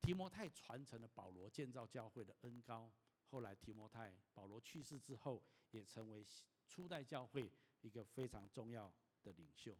[0.02, 2.90] 提摩太传承了保罗建造教会的恩高，
[3.30, 6.26] 后来提摩太保罗去世之后，也成为
[6.66, 9.76] 初代教会一个非常重要的领袖。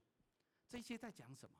[0.67, 1.57] 这些在讲什么？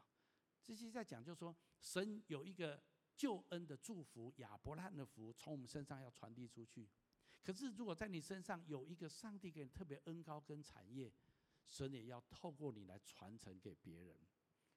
[0.65, 2.83] 这些在讲，就是说，神有一个
[3.17, 6.89] 救恩的祝福，亚伯拉罕的福，从我们身上要传递出去。
[7.49, 11.11] 可是，如果在你身上有一个上帝给你特别恩高跟产业，
[11.67, 14.15] 神也要透过你来传承给别人。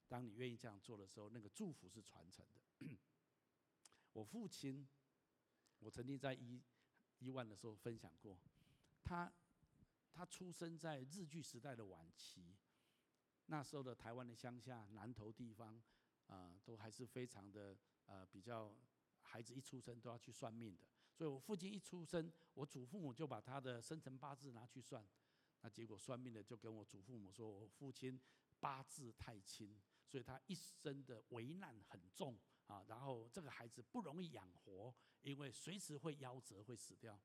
[0.08, 2.88] 当你愿意这样做的时候，那个祝福是传承的。
[4.14, 4.88] 我父亲，
[5.80, 6.64] 我曾经在一
[7.20, 8.40] 一万的时候分享过，
[9.04, 9.30] 他
[10.14, 12.56] 他出生在日据时代的晚期。
[13.48, 15.78] 那时候的台湾的乡下南投地方，
[16.28, 18.74] 啊、都还是非常的呃比较，
[19.24, 20.86] 孩子一出生都要去算命的。
[21.22, 25.08] 所以我父亲一出生，我祖父母就把他的生辰八字拿去算，
[25.62, 28.20] 那结果算命的就跟我祖父母说，我父亲
[28.60, 34.92] 八字太轻，所以他一生的危难很重啊，然后这个孩子不容易养活，
[35.22, 37.22] 因为随时会夭折会死掉。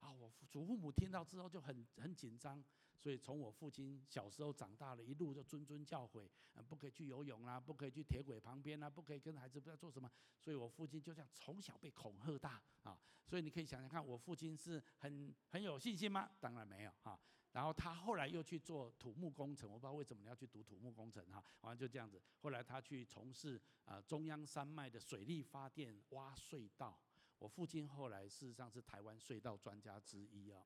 [0.00, 2.60] 啊，我祖父母听到之后就很很紧张，
[2.98, 6.28] 所以从我父亲小时候长大了，一路就谆谆教诲，
[6.68, 10.10] 不可以去游泳啦，不可以去铁轨旁边啦，不可以跟孩子不知道做什么。
[10.40, 12.98] 所以我父亲就这样从小被恐吓大啊。
[13.24, 16.30] 所以你可以想想看，我父亲是很很有信心吗？
[16.40, 17.18] 当然没有哈。
[17.52, 21.42] 然后他后来又去做土木工程，我不知道为什么你要去读土木工程哈。
[21.62, 26.98] 完了就这样子，后来他去从事啊中央山脉的水力发电挖隧道。
[27.38, 30.62] 我父亲后来事实上是台湾隧道专家之一啊。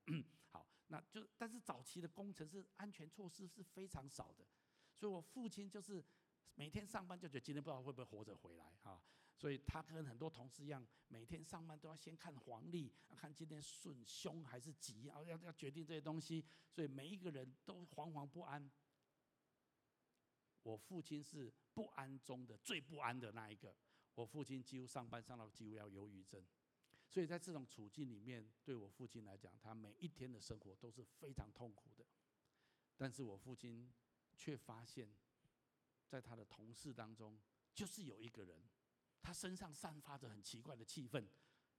[0.51, 4.45] 好，那就但是早期的工程是安全措施是非常少的，
[4.97, 6.05] 所以我父亲就是
[6.57, 9.01] 每天上班就觉得今天不知道会不会活着回来哈，
[9.37, 18.69] 所以他跟很多同事一样，每天上班都要先看黄历，看今天顺凶还是吉，要要要决定这些东西，所以每一个人都惶惶不安。
[20.65, 23.75] 我父亲是不安中的最不安的那一个，
[24.17, 26.45] 我父亲几乎上班上到几乎要忧郁症。
[27.11, 32.07] 所以在这种处境里面，对我父亲来讲，他每一天的生活都是非常痛苦的。
[32.97, 33.93] 但是我父亲
[34.37, 35.13] 却发现，
[36.07, 37.41] 在他的同事当中，
[37.75, 38.63] 就是有一个人，
[39.21, 41.27] 他身上散发着很奇怪的气氛，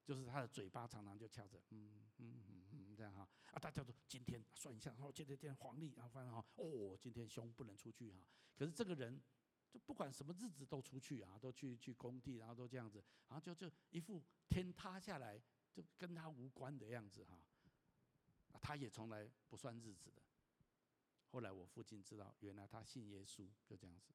[0.04, 8.20] 就是他的嘴巴常常就翘着，嗯嗯嗯嗯这样哈啊，大家都今天算一下，然后今天今天黄历，然后反正哈，哦，今天凶不能出去哈。
[8.54, 9.22] 可是这个人。
[9.72, 15.42] 就不管什么日子都出去啊，都去去工地，然后都这样子，然后就就一副天塌下来
[15.72, 17.40] 就跟他无关的样子哈。
[18.62, 20.22] 他也从来不算日子的。
[21.30, 24.14] 后来我父亲知道，原来他信耶稣，就这样子。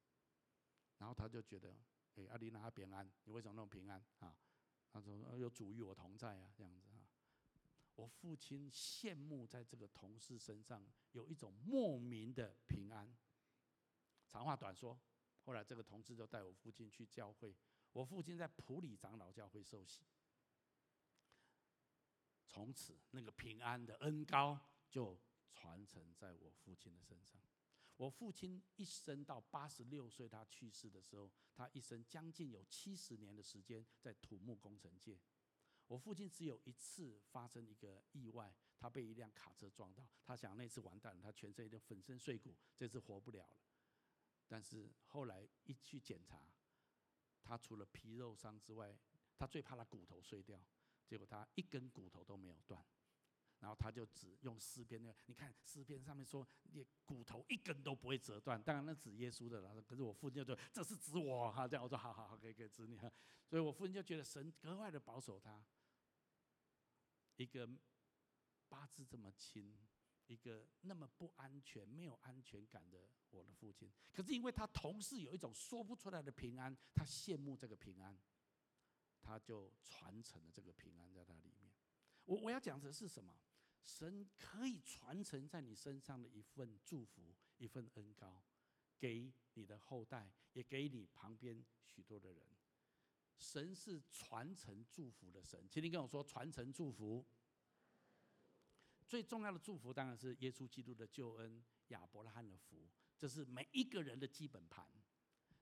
[0.99, 1.75] 然后他就觉得，
[2.15, 4.37] 哎，阿丽娜平安，你为什么那么平安啊？
[4.93, 7.01] 他说有主与我同在啊，这样子啊。
[7.95, 13.11] 我父亲羡慕在这个同事身上有一种莫名的平安。
[14.27, 14.99] 长话短说。
[15.47, 17.55] 后来这个同志就带我父亲去教会，
[17.93, 20.03] 我父亲在普里长老教会受洗，
[22.49, 25.17] 从此那个平安的恩膏就
[25.53, 27.41] 传承在我父亲的身上。
[27.95, 35.17] 我父亲一生到八十六岁，他去世的时候，他一生将近有七十年的时间在土木工程界。
[35.87, 43.66] 我父亲只有一次发生一个意外，他被一辆卡车撞到，他想那次完蛋了，他全身已经粉身碎骨，这次活不了了。
[44.47, 46.41] 但是后来一去检查，
[47.43, 48.97] 他除了皮肉伤之外，
[49.35, 50.59] 他最怕他骨头碎掉，
[51.05, 52.83] 结果他一根骨头都没有断。
[53.59, 58.61] 然后他就只用诗篇那个，你看诗篇上面说，你骨头一根都不会折断。
[58.61, 63.11] 当然那指耶稣的了，可是我父亲就说这是指我哈，这样我说好好好，可以可以指你哈。
[63.47, 65.65] 所以我父亲就觉得神格外的保守他。
[67.37, 67.67] 一个
[68.69, 69.75] 八字这么轻，
[70.27, 78.17] 一个那么不安全、没有安全感的我的父亲，可是因为他同事有一种说不出来的平安，他羡慕这个平安，
[79.21, 81.71] 他就传承了这个平安在他里面。
[82.25, 83.33] 我我要讲的是什么？
[83.83, 88.43] 神可以传承在你身上的一份祝福，一份恩膏，
[88.99, 92.45] 给你的后代，也给你旁边许多的人。
[93.37, 97.25] 神是传承祝福的神，请你跟我说传承祝福。
[99.07, 102.87] 最重要的祝福当然是耶稣基督的救恩，亚伯拉罕的福，
[103.17, 104.85] 这是每一个人的基本盘。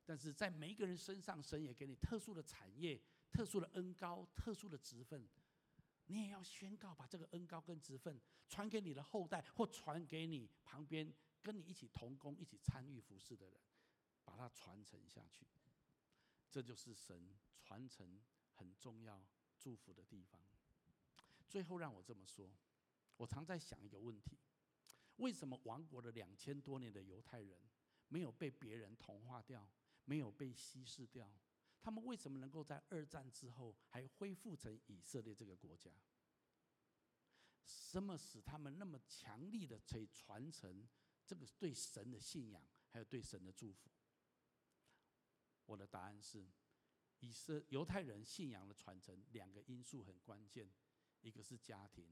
[0.04, 5.28] 但是在每一个人身上，神也给你特殊的产业、特殊的恩高、特殊的职分。
[6.08, 13.60] 你也要宣告，把这个恩高跟职分传给你的后代，或传给你旁边跟你一起同工、一起参与服事的人，
[14.24, 15.48] 把它传承下去。
[16.52, 18.22] 这就是神传承
[18.54, 19.26] 很重要
[19.58, 20.40] 祝福的地方。
[21.48, 22.52] 最后，让我这么说，
[23.18, 24.38] 我常在想一个问题：
[25.18, 27.58] 为什么亡国了两千多年的犹太人
[28.08, 29.70] 没有被别人同化掉，
[30.04, 31.32] 没有被稀释掉？
[31.82, 35.92] 他们为什么能够在二战之后还恢复成以色列这个国家？
[37.64, 40.88] 什么使他们那么强力的可以传承
[41.26, 43.90] 这个对神的信仰，还有对神的祝福？
[45.66, 46.48] 我的答案是，
[47.20, 50.72] 以色犹太人信仰的传承两个因素很关键，
[51.22, 52.08] 一个是家庭，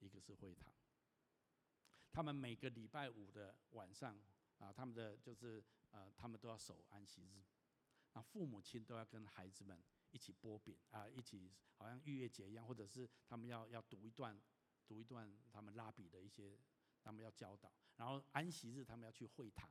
[0.00, 0.72] 一个是会堂。
[2.12, 4.20] 他们每个礼拜五的晚上
[4.58, 7.44] 啊，他们的就是呃，他们都要守安息日。
[8.12, 9.80] 那父母亲都要跟孩子们
[10.10, 14.36] 一起剥饼啊，一起好像逾越节一样，或者是他们要要读一段
[14.88, 16.58] 读一段他们拉比的一些，
[17.00, 17.72] 他们要教导。
[17.96, 19.70] 然后安息日他们要去会堂，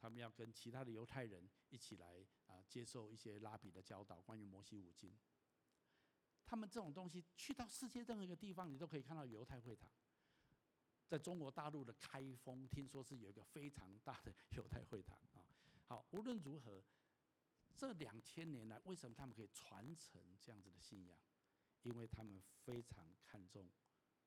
[0.00, 5.16] 他们要跟其他的犹太人一起来啊接受一些拉比的教导，关于摩西五经。
[6.48, 9.86] 他们这种东西去到世界任何一个地方，你都可以看到犹太会堂。
[11.06, 15.44] 在中国大陆的开封，听说是有一个非常大的犹太会堂啊。
[15.84, 16.82] 好，无论如何。
[17.76, 21.16] 这两千年来，为什么他们可以传承这样子的信仰？
[21.82, 23.68] 因为他们非常看重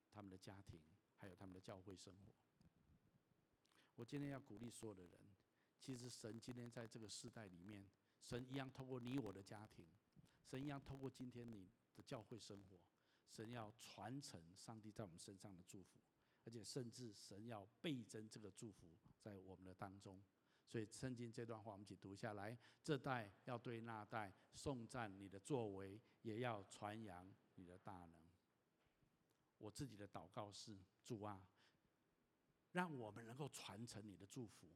[0.10, 0.80] 他们的家庭，
[1.18, 2.32] 还有他们的教会生活。
[3.96, 5.20] 我今天要鼓励所有的人，
[5.80, 7.86] 其实神今天在这个时代里面，
[8.22, 9.86] 神一样透过你我的家庭，
[10.52, 12.78] 神一样透过今天你的教会生活，
[13.30, 15.98] 神要传承上帝在我们身上的祝福，
[16.44, 18.92] 而且甚至神要倍增这个祝福
[19.22, 20.22] 在我们的当中。
[20.68, 22.58] 所以圣经这段话，我们一起读下来。
[22.84, 28.14] 这代要对那代颂赞你的作为，也要传扬你的大能。
[29.58, 31.48] 我自己的祷告是：主啊，
[32.74, 34.68] 让我们能够传承你的祝福。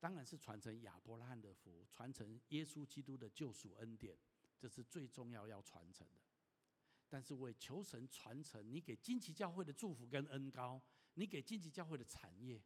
[0.00, 4.18] 当然是传承亚伯拉罕的福，传承耶稣基督的救赎恩典，
[4.58, 6.22] 这是最重要要传承的。
[7.08, 10.80] 但是我也求神传承你给金旗教会的祝福跟恩膏，
[11.14, 12.60] 你给金旗教会的产业。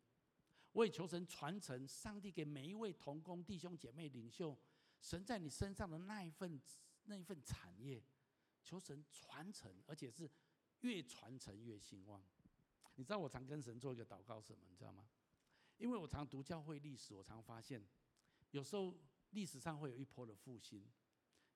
[0.73, 4.57] 我也求神传承上帝给每一位同工弟兄姐妹领袖，
[5.01, 6.61] 神在你身上的那一份
[7.05, 8.03] 那一份产业，
[8.63, 10.31] 求神传承，而且是
[10.81, 12.23] 越传承越兴旺。
[12.95, 14.65] 你知道我常跟神做一个祷告什么？
[14.69, 15.09] 你知道吗？
[15.79, 17.83] 因为我常读教会历史，我常发现，
[18.51, 18.95] 有时候
[19.31, 20.85] 历史上会有一波的复兴，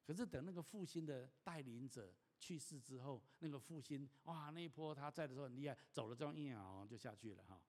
[0.02, 7.60] 可是等那个复兴的带领者去世之后，那个复兴哇，那一波他在的时候很厉害，走了之后一秒就下去了哈。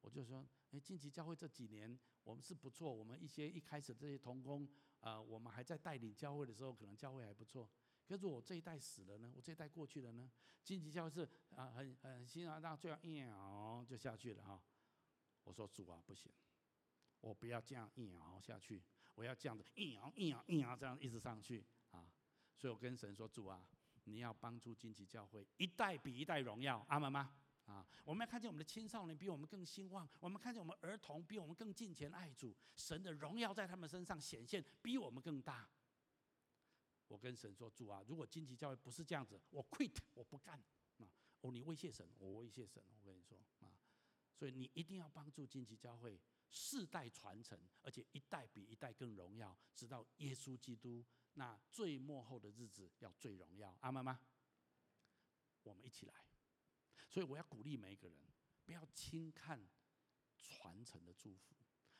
[0.00, 4.68] 我就说，哎，金旗教会这几年我们是不错，我们一些一开始这些同工
[5.00, 7.70] 啊，我们还在带领教会的时候，可能教会还不错。
[8.06, 10.30] 可是我这一代死了呢，我这一代过去了呢，
[10.62, 14.60] 金旗教会是啊很很兴啊，那这样一摇就下去了哈。
[15.44, 16.30] 我说主啊，不行，
[17.20, 18.82] 我不要这样一摇下去，
[19.14, 22.06] 我要这样子一摇一摇一摇这样一直上去啊。
[22.56, 23.66] 所以我跟神说，主啊，
[24.04, 27.34] 你要帮助金旗教会一代比一代荣耀，阿门吗？
[27.66, 27.86] 啊！
[28.04, 35.66] 我们要看见我们的青少年比我们更兴旺，我们看见我们儿童比我们更敬虔爱主，神的荣耀在他们身上显现，比我们更大。
[37.08, 40.62] 我跟神说：“主啊，如果金旗教会不是这样子，我 quit，我不干。”
[41.00, 41.08] 啊！
[41.40, 42.82] 哦，你威胁神，我威胁神。
[42.86, 43.72] 我跟你说啊，
[44.34, 46.20] 所以你一定要帮助金旗教会
[46.56, 53.76] 世代传承，而且一代比一代更荣耀，直到耶稣基督那最末后的日子要最荣耀。
[53.80, 54.20] 阿妈妈？
[55.64, 56.14] 我们一起来。
[57.10, 58.16] 所以我要鼓励每一个人，
[58.64, 59.60] 不要轻看
[60.38, 61.56] 传承的祝福，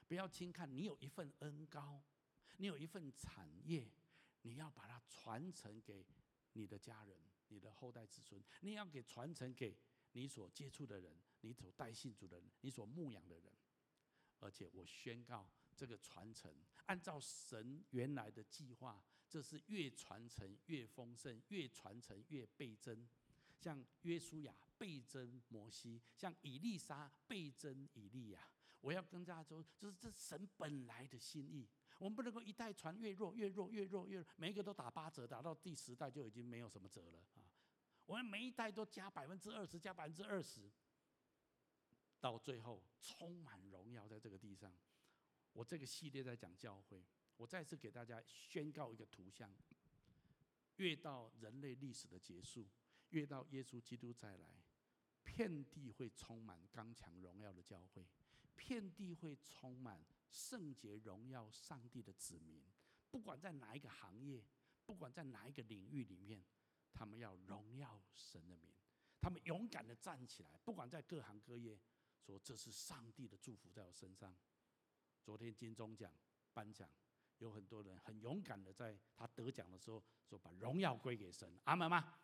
[0.07, 2.01] 不要轻看你有一份恩膏，
[2.59, 3.91] 你有一份产业，
[4.43, 6.07] 你要把它传承给
[6.53, 7.17] 你的家人、
[7.49, 9.77] 你的后代子孙，你要给传承给
[10.13, 13.53] 你所接触的人、你所带信主的人、你所牧养的人。
[14.41, 16.55] 而且我宣告，这个传承
[16.87, 23.09] 按照神原来的计划，这是越传承越丰盛，越传承越倍增。
[23.57, 28.47] 像约书亚倍增摩西，像以利沙倍增以利亚。
[28.81, 31.67] 我要跟大家说，就是这神本来的心意。
[31.99, 37.49] 我们不能够一代传越弱，越弱，越弱，越，每一个都打八折，打到第十代就已经没有什么折了啊！
[38.05, 40.71] 我们每一代都加百分之二十，加百分之二十。
[42.21, 44.75] 到最后充满荣耀在这个地上。
[45.53, 47.05] 我这个系列在讲教会，
[47.37, 49.55] 我再次给大家宣告一个图像：
[50.77, 52.67] 越到人类历史的结束，
[53.11, 54.49] 越到耶稣基督再来，
[55.23, 58.05] 遍地会充满刚强荣耀的教会，
[58.57, 62.61] 遍地会充满圣洁荣耀上帝的子民。
[63.11, 64.43] 不管在哪一个行业，
[64.87, 66.43] 不管在哪一个领域里面，
[66.93, 68.73] 他们要荣耀神的名，
[69.21, 71.79] 他们勇敢的站起来，不管在各行各业。
[72.25, 74.35] 说这是上帝的祝福在我身上。
[75.23, 76.13] 昨天金钟奖
[76.53, 76.89] 颁奖，
[77.39, 81.61] 有很多人很勇敢的在他得奖的时候说，把荣耀归给神。
[81.65, 82.15] 阿门吗？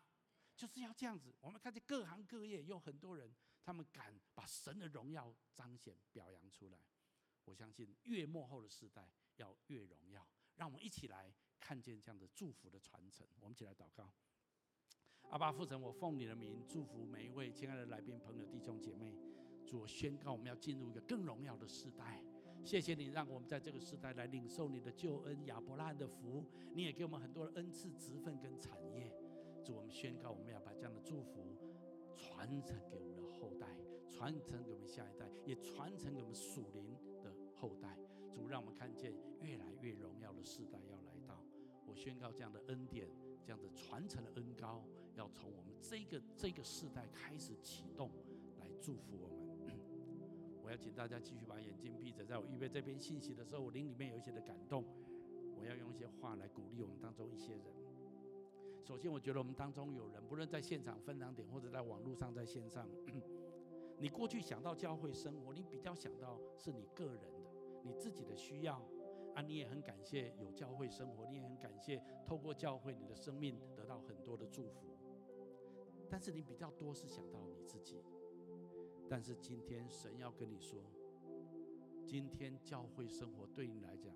[0.55, 1.33] 就是要这样子。
[1.39, 3.33] 我们看见各行各业有很多人，
[3.63, 6.79] 他们敢把神的荣耀彰显表扬出来。
[7.45, 10.27] 我相信越末后的时代要越荣耀。
[10.55, 13.27] 让我们一起来看见这样的祝福的传承。
[13.39, 14.13] 我们一起来祷告。
[15.29, 19.40] 阿爸父神，我奉你的名祝福每一位亲爱的来宾朋友弟兄姐妹。
[19.71, 22.21] 主，我宣告，我们要进入一个更荣耀的时代。
[22.61, 26.43] 谢谢你，让我们在这个时代来领受你的救恩，亚伯拉罕的福。
[26.73, 29.09] 你也给我们很多的恩赐、职分跟产业。
[29.63, 31.55] 主，我们宣告，我们要把这样的祝福
[32.17, 33.65] 传承给我们的后代，
[34.09, 36.93] 传承给我们下一代，也传承给我们属灵
[37.23, 37.97] 的后代。
[38.33, 41.41] 主，让我们看见越来越荣耀的时代要来到。
[41.87, 43.09] 我宣告，这样的恩典，
[43.45, 44.83] 这样的传承的恩膏，
[45.15, 48.11] 要从我们这个这个世代开始启动，
[48.59, 49.40] 来祝福我们。
[50.71, 54.85] 要请大家继续把眼睛闭着，在我预备这篇信息的时候，我灵里面有一些的感动，
[55.59, 57.63] 我要用一些话来鼓励我们当中一些人。
[58.81, 62.87] 首先，我觉得我们当中有人，不论在现场分堂点，或者在网络上，在线上，
[63.99, 67.51] 你过去想到教会生活，你比较想到是你个人的，
[67.83, 68.81] 你自己的需要
[69.35, 74.87] 啊，你也很感谢有教会生活，你也很感谢透过教会，你的生命得到很多的祝福。
[76.09, 78.01] 但是你比较多是想到你自己。
[79.11, 80.79] 但是今天神要跟你说，
[82.07, 84.15] 今天教会生活对你来讲，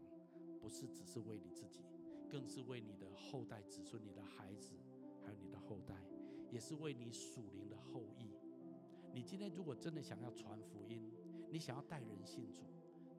[0.62, 1.84] 不是只是为你自己，
[2.30, 4.72] 更是为你的后代子孙、你的孩子，
[5.22, 6.02] 还有你的后代，
[6.50, 8.32] 也是为你属灵的后裔。
[9.12, 11.12] 你今天如果真的想要传福音，
[11.52, 12.64] 你想要带人信主，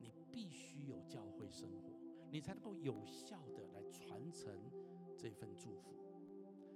[0.01, 1.93] 你必须有教会生活，
[2.31, 4.51] 你才能够有效的来传承
[5.15, 5.91] 这份祝福。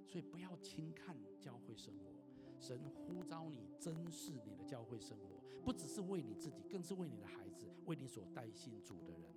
[0.06, 2.19] 所以不要轻看教会生活。
[2.60, 9.34] 神呼召你珍视你的教会生活，不只是为你自己，更是为你的孩子，为你所带信主的人。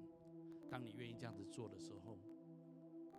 [0.69, 2.17] 当你愿意这样子做的时候，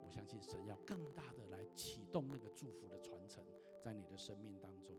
[0.04, 3.42] 我相信神要更大的来启动那个祝福的传承，
[3.82, 4.94] 在你的生命当中。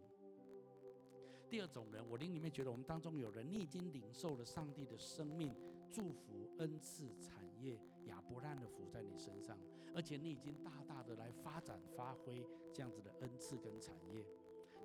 [1.47, 5.55] 第二种人，我灵里面觉得我们当中有人，你已经领受了上帝的生命
[5.91, 9.55] 祝福、恩赐、产业、亚伯兰的福在你身上，
[9.93, 12.43] 而且你已经大大的来发展、发挥
[12.73, 14.25] 这样子的恩赐跟产业。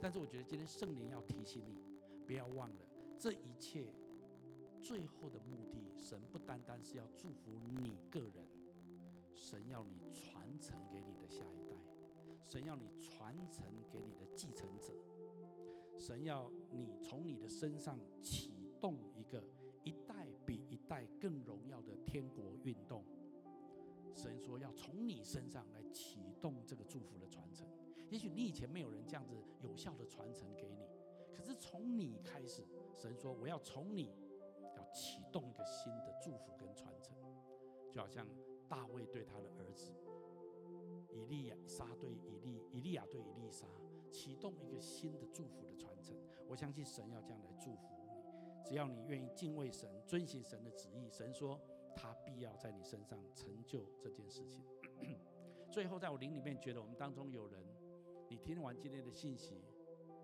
[0.03, 1.77] 但是我觉得今天圣灵要提醒你，
[2.27, 2.77] 不要忘了
[3.19, 3.93] 这一切
[4.81, 5.79] 最后的目的。
[6.01, 8.49] 神不单单是要祝福你个人，
[9.35, 11.77] 神要你传承给你的下一代，
[12.49, 14.95] 神要你传承给你的继承者，
[15.99, 19.45] 神要你从你的身上启动一个
[19.85, 23.05] 一代比一代更荣耀的天国运动。
[24.17, 27.70] 神说要从你身上来启动这个祝福的传承。
[28.11, 30.85] 也许你以前没有人这样子有效的传承给你，
[31.33, 32.67] 可是从你开始，
[32.99, 34.13] 神说我要从你
[34.77, 37.17] 要启动一个新的祝福跟传承，
[37.93, 38.27] 就好像
[38.69, 39.93] 大卫对他的儿子
[41.13, 43.67] 以利亚撒对以利以利亚对以利沙
[44.11, 46.17] 启动一个新的祝福的传承。
[46.49, 51.61] 我相信神要这样来祝福你，只要你愿意敬畏神、遵行神的旨意，神说
[51.95, 54.65] 他必要在你身上成就这件事情。
[55.71, 57.65] 最后，在我灵里面觉得我们当中有人。
[58.31, 59.57] 你听完今天的信息，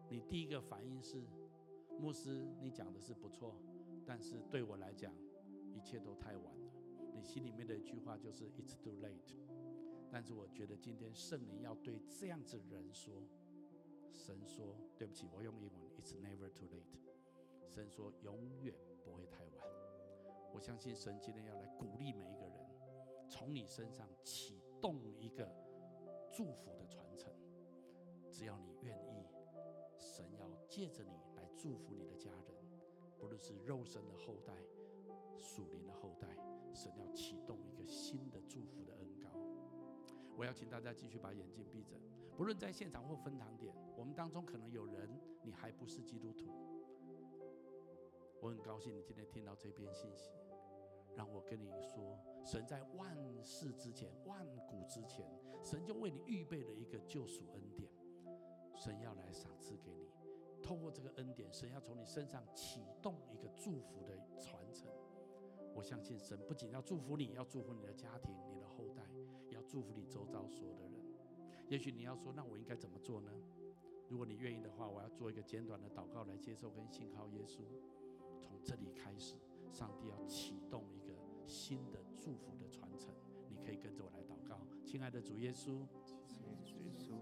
[0.09, 1.27] 你第一个反应是，
[1.99, 3.57] 牧师，你讲的是不错，
[4.07, 5.13] 但是对我来讲，
[5.75, 6.71] 一切都太晚了。
[7.13, 9.35] 你心里面的一句话就是 "It's too late"。
[10.09, 13.27] 但是我觉得今天圣灵要对这样子的人说，
[14.13, 17.01] 神说：“对不起，我用英文，It's never too late。”
[17.69, 18.73] 神说：“永远
[19.05, 19.67] 不会太晚。”
[20.55, 22.71] 我相信神今天要来鼓励每一个人，
[23.29, 25.53] 从你身上启动一个
[26.33, 27.05] 祝福的传。
[28.37, 29.25] 只要你愿意，
[29.97, 32.55] 神要借着你来祝福你的家人，
[33.19, 34.53] 不论是肉身的后代、
[35.39, 36.29] 属灵的后代，
[36.75, 39.31] 神要启动一个新的祝福的恩膏。
[40.37, 41.97] 我要请大家继续把眼睛闭着，
[42.37, 45.09] 不论在现场或分堂点，我们当中可能有人
[45.43, 46.45] 你还不是基督徒。
[48.43, 50.31] 我很高兴你今天听到这篇信息，
[51.17, 55.27] 让我跟你说，神在万世之前、万古之前，
[55.65, 57.63] 神就为你预备了一个救赎恩，
[58.87, 60.07] 神要来赏赐给你。
[60.63, 64.89] 透过这个恩典，神要从你身上启动一个祝福的传承。
[65.75, 69.03] 我相信神不仅要祝福你，要祝福你的家庭、你的后代，
[69.51, 70.93] 要祝福你周遭所有的人。
[71.69, 73.33] 也许你要说，那我应该怎么做呢？
[74.09, 77.63] 如果你愿意的话，我要做一个简短的祷告来接受跟信靠耶稣。
[78.41, 79.35] 从这里开始，
[79.73, 81.13] 上帝要启动一个
[81.45, 83.13] 新的祝福的传承。
[83.51, 85.85] 你可以跟着我来祷告，亲爱的主耶稣，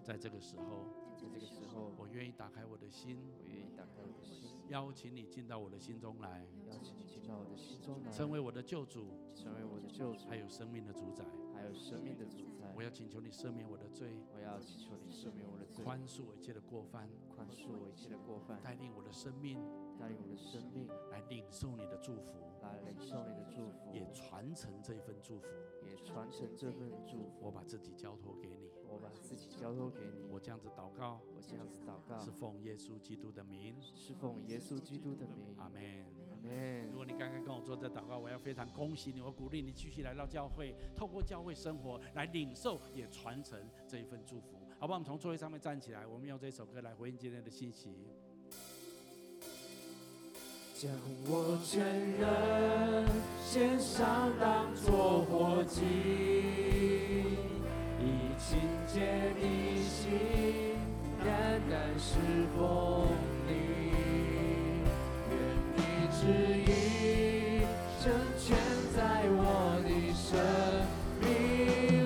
[0.03, 0.85] 在这个时候，
[1.29, 4.51] 在这个时候，我愿意打开我的心，我愿意打开我的心。
[4.69, 12.73] 邀请你进到我的心中来，邀请你进到我的心中来，成为我的救主，成为我的救主，还有生命的主宰，还有生命的主宰。
[12.75, 19.59] 我要请求你赦免我的罪，我要请求你赦免我的罪，宽恕我一切的过犯，宽恕我一切的过犯，带领我的生命，
[19.99, 25.47] 带领我的生命来领受你的祝福，来领受你的祝福，也传承这份祝福，
[25.87, 27.39] 也传承这份祝福。
[27.43, 30.23] 我把自己交托给你，我把自己交托给你。
[30.31, 35.57] 我这样子祷告，我这样子祷告，是奉耶稣基督的名，是奉耶稣基督的名。
[35.59, 35.83] 阿门，
[36.31, 36.89] 阿门。
[36.91, 44.57] 如果你刚刚跟我做这祷告，我要非常恭喜你，我鼓励你继续来到教会，透过教会生活来领受，也传承这一份祝福。
[44.79, 44.99] 好不好？
[44.99, 47.91] 我们从座位上面站起来，我们用这首歌来回应今天的信息。
[50.77, 50.93] 将
[51.27, 53.09] 我全人
[53.43, 56.94] 献上，当作活祭，以
[58.47, 59.01] 清洁
[59.41, 59.43] 的
[59.89, 60.77] 心，
[61.19, 61.27] 单
[61.71, 62.13] 单侍
[62.55, 63.09] 奉
[63.49, 63.51] 你，
[65.31, 65.33] 愿
[65.75, 65.79] 你
[66.13, 66.21] 旨
[66.71, 66.71] 意
[68.03, 68.05] 成
[68.39, 68.45] 全
[68.95, 68.99] 在
[69.31, 69.41] 我
[69.83, 70.23] 的生
[71.21, 71.25] 命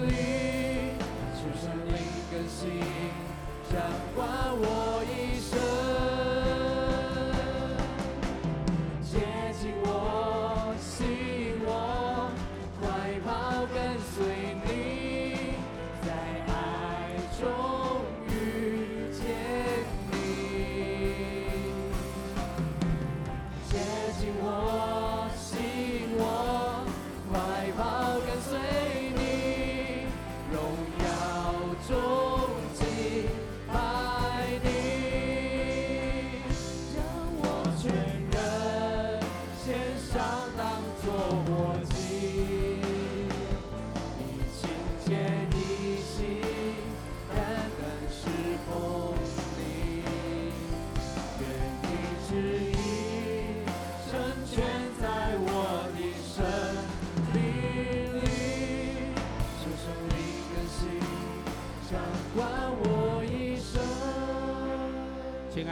[0.07, 0.11] 里，
[1.35, 1.93] 求圣灵
[2.31, 2.63] 更新，
[3.69, 3.75] 掌
[4.15, 4.19] 管
[4.55, 4.98] 我。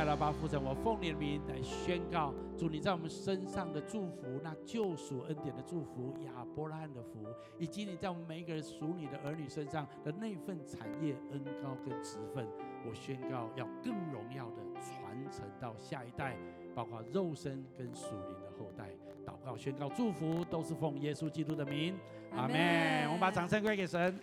[0.05, 7.25] 阿爸父神，我奉你的名来宣告，主你在我们身上的祝福，那救赎恩典的祝福，亚伯拉罕的福，
[7.59, 12.47] 以及你在我们每一个人属你的儿女身上的那份产业恩膏跟职分，
[12.89, 16.37] 我宣告要更荣耀的传承到下一代，
[16.75, 18.91] 包括肉身跟属灵的后代。
[19.27, 21.99] 祷告宣告祝福，都是奉耶稣基督的名，
[22.33, 23.07] 阿门。
[23.07, 24.17] 我们把掌声归给神。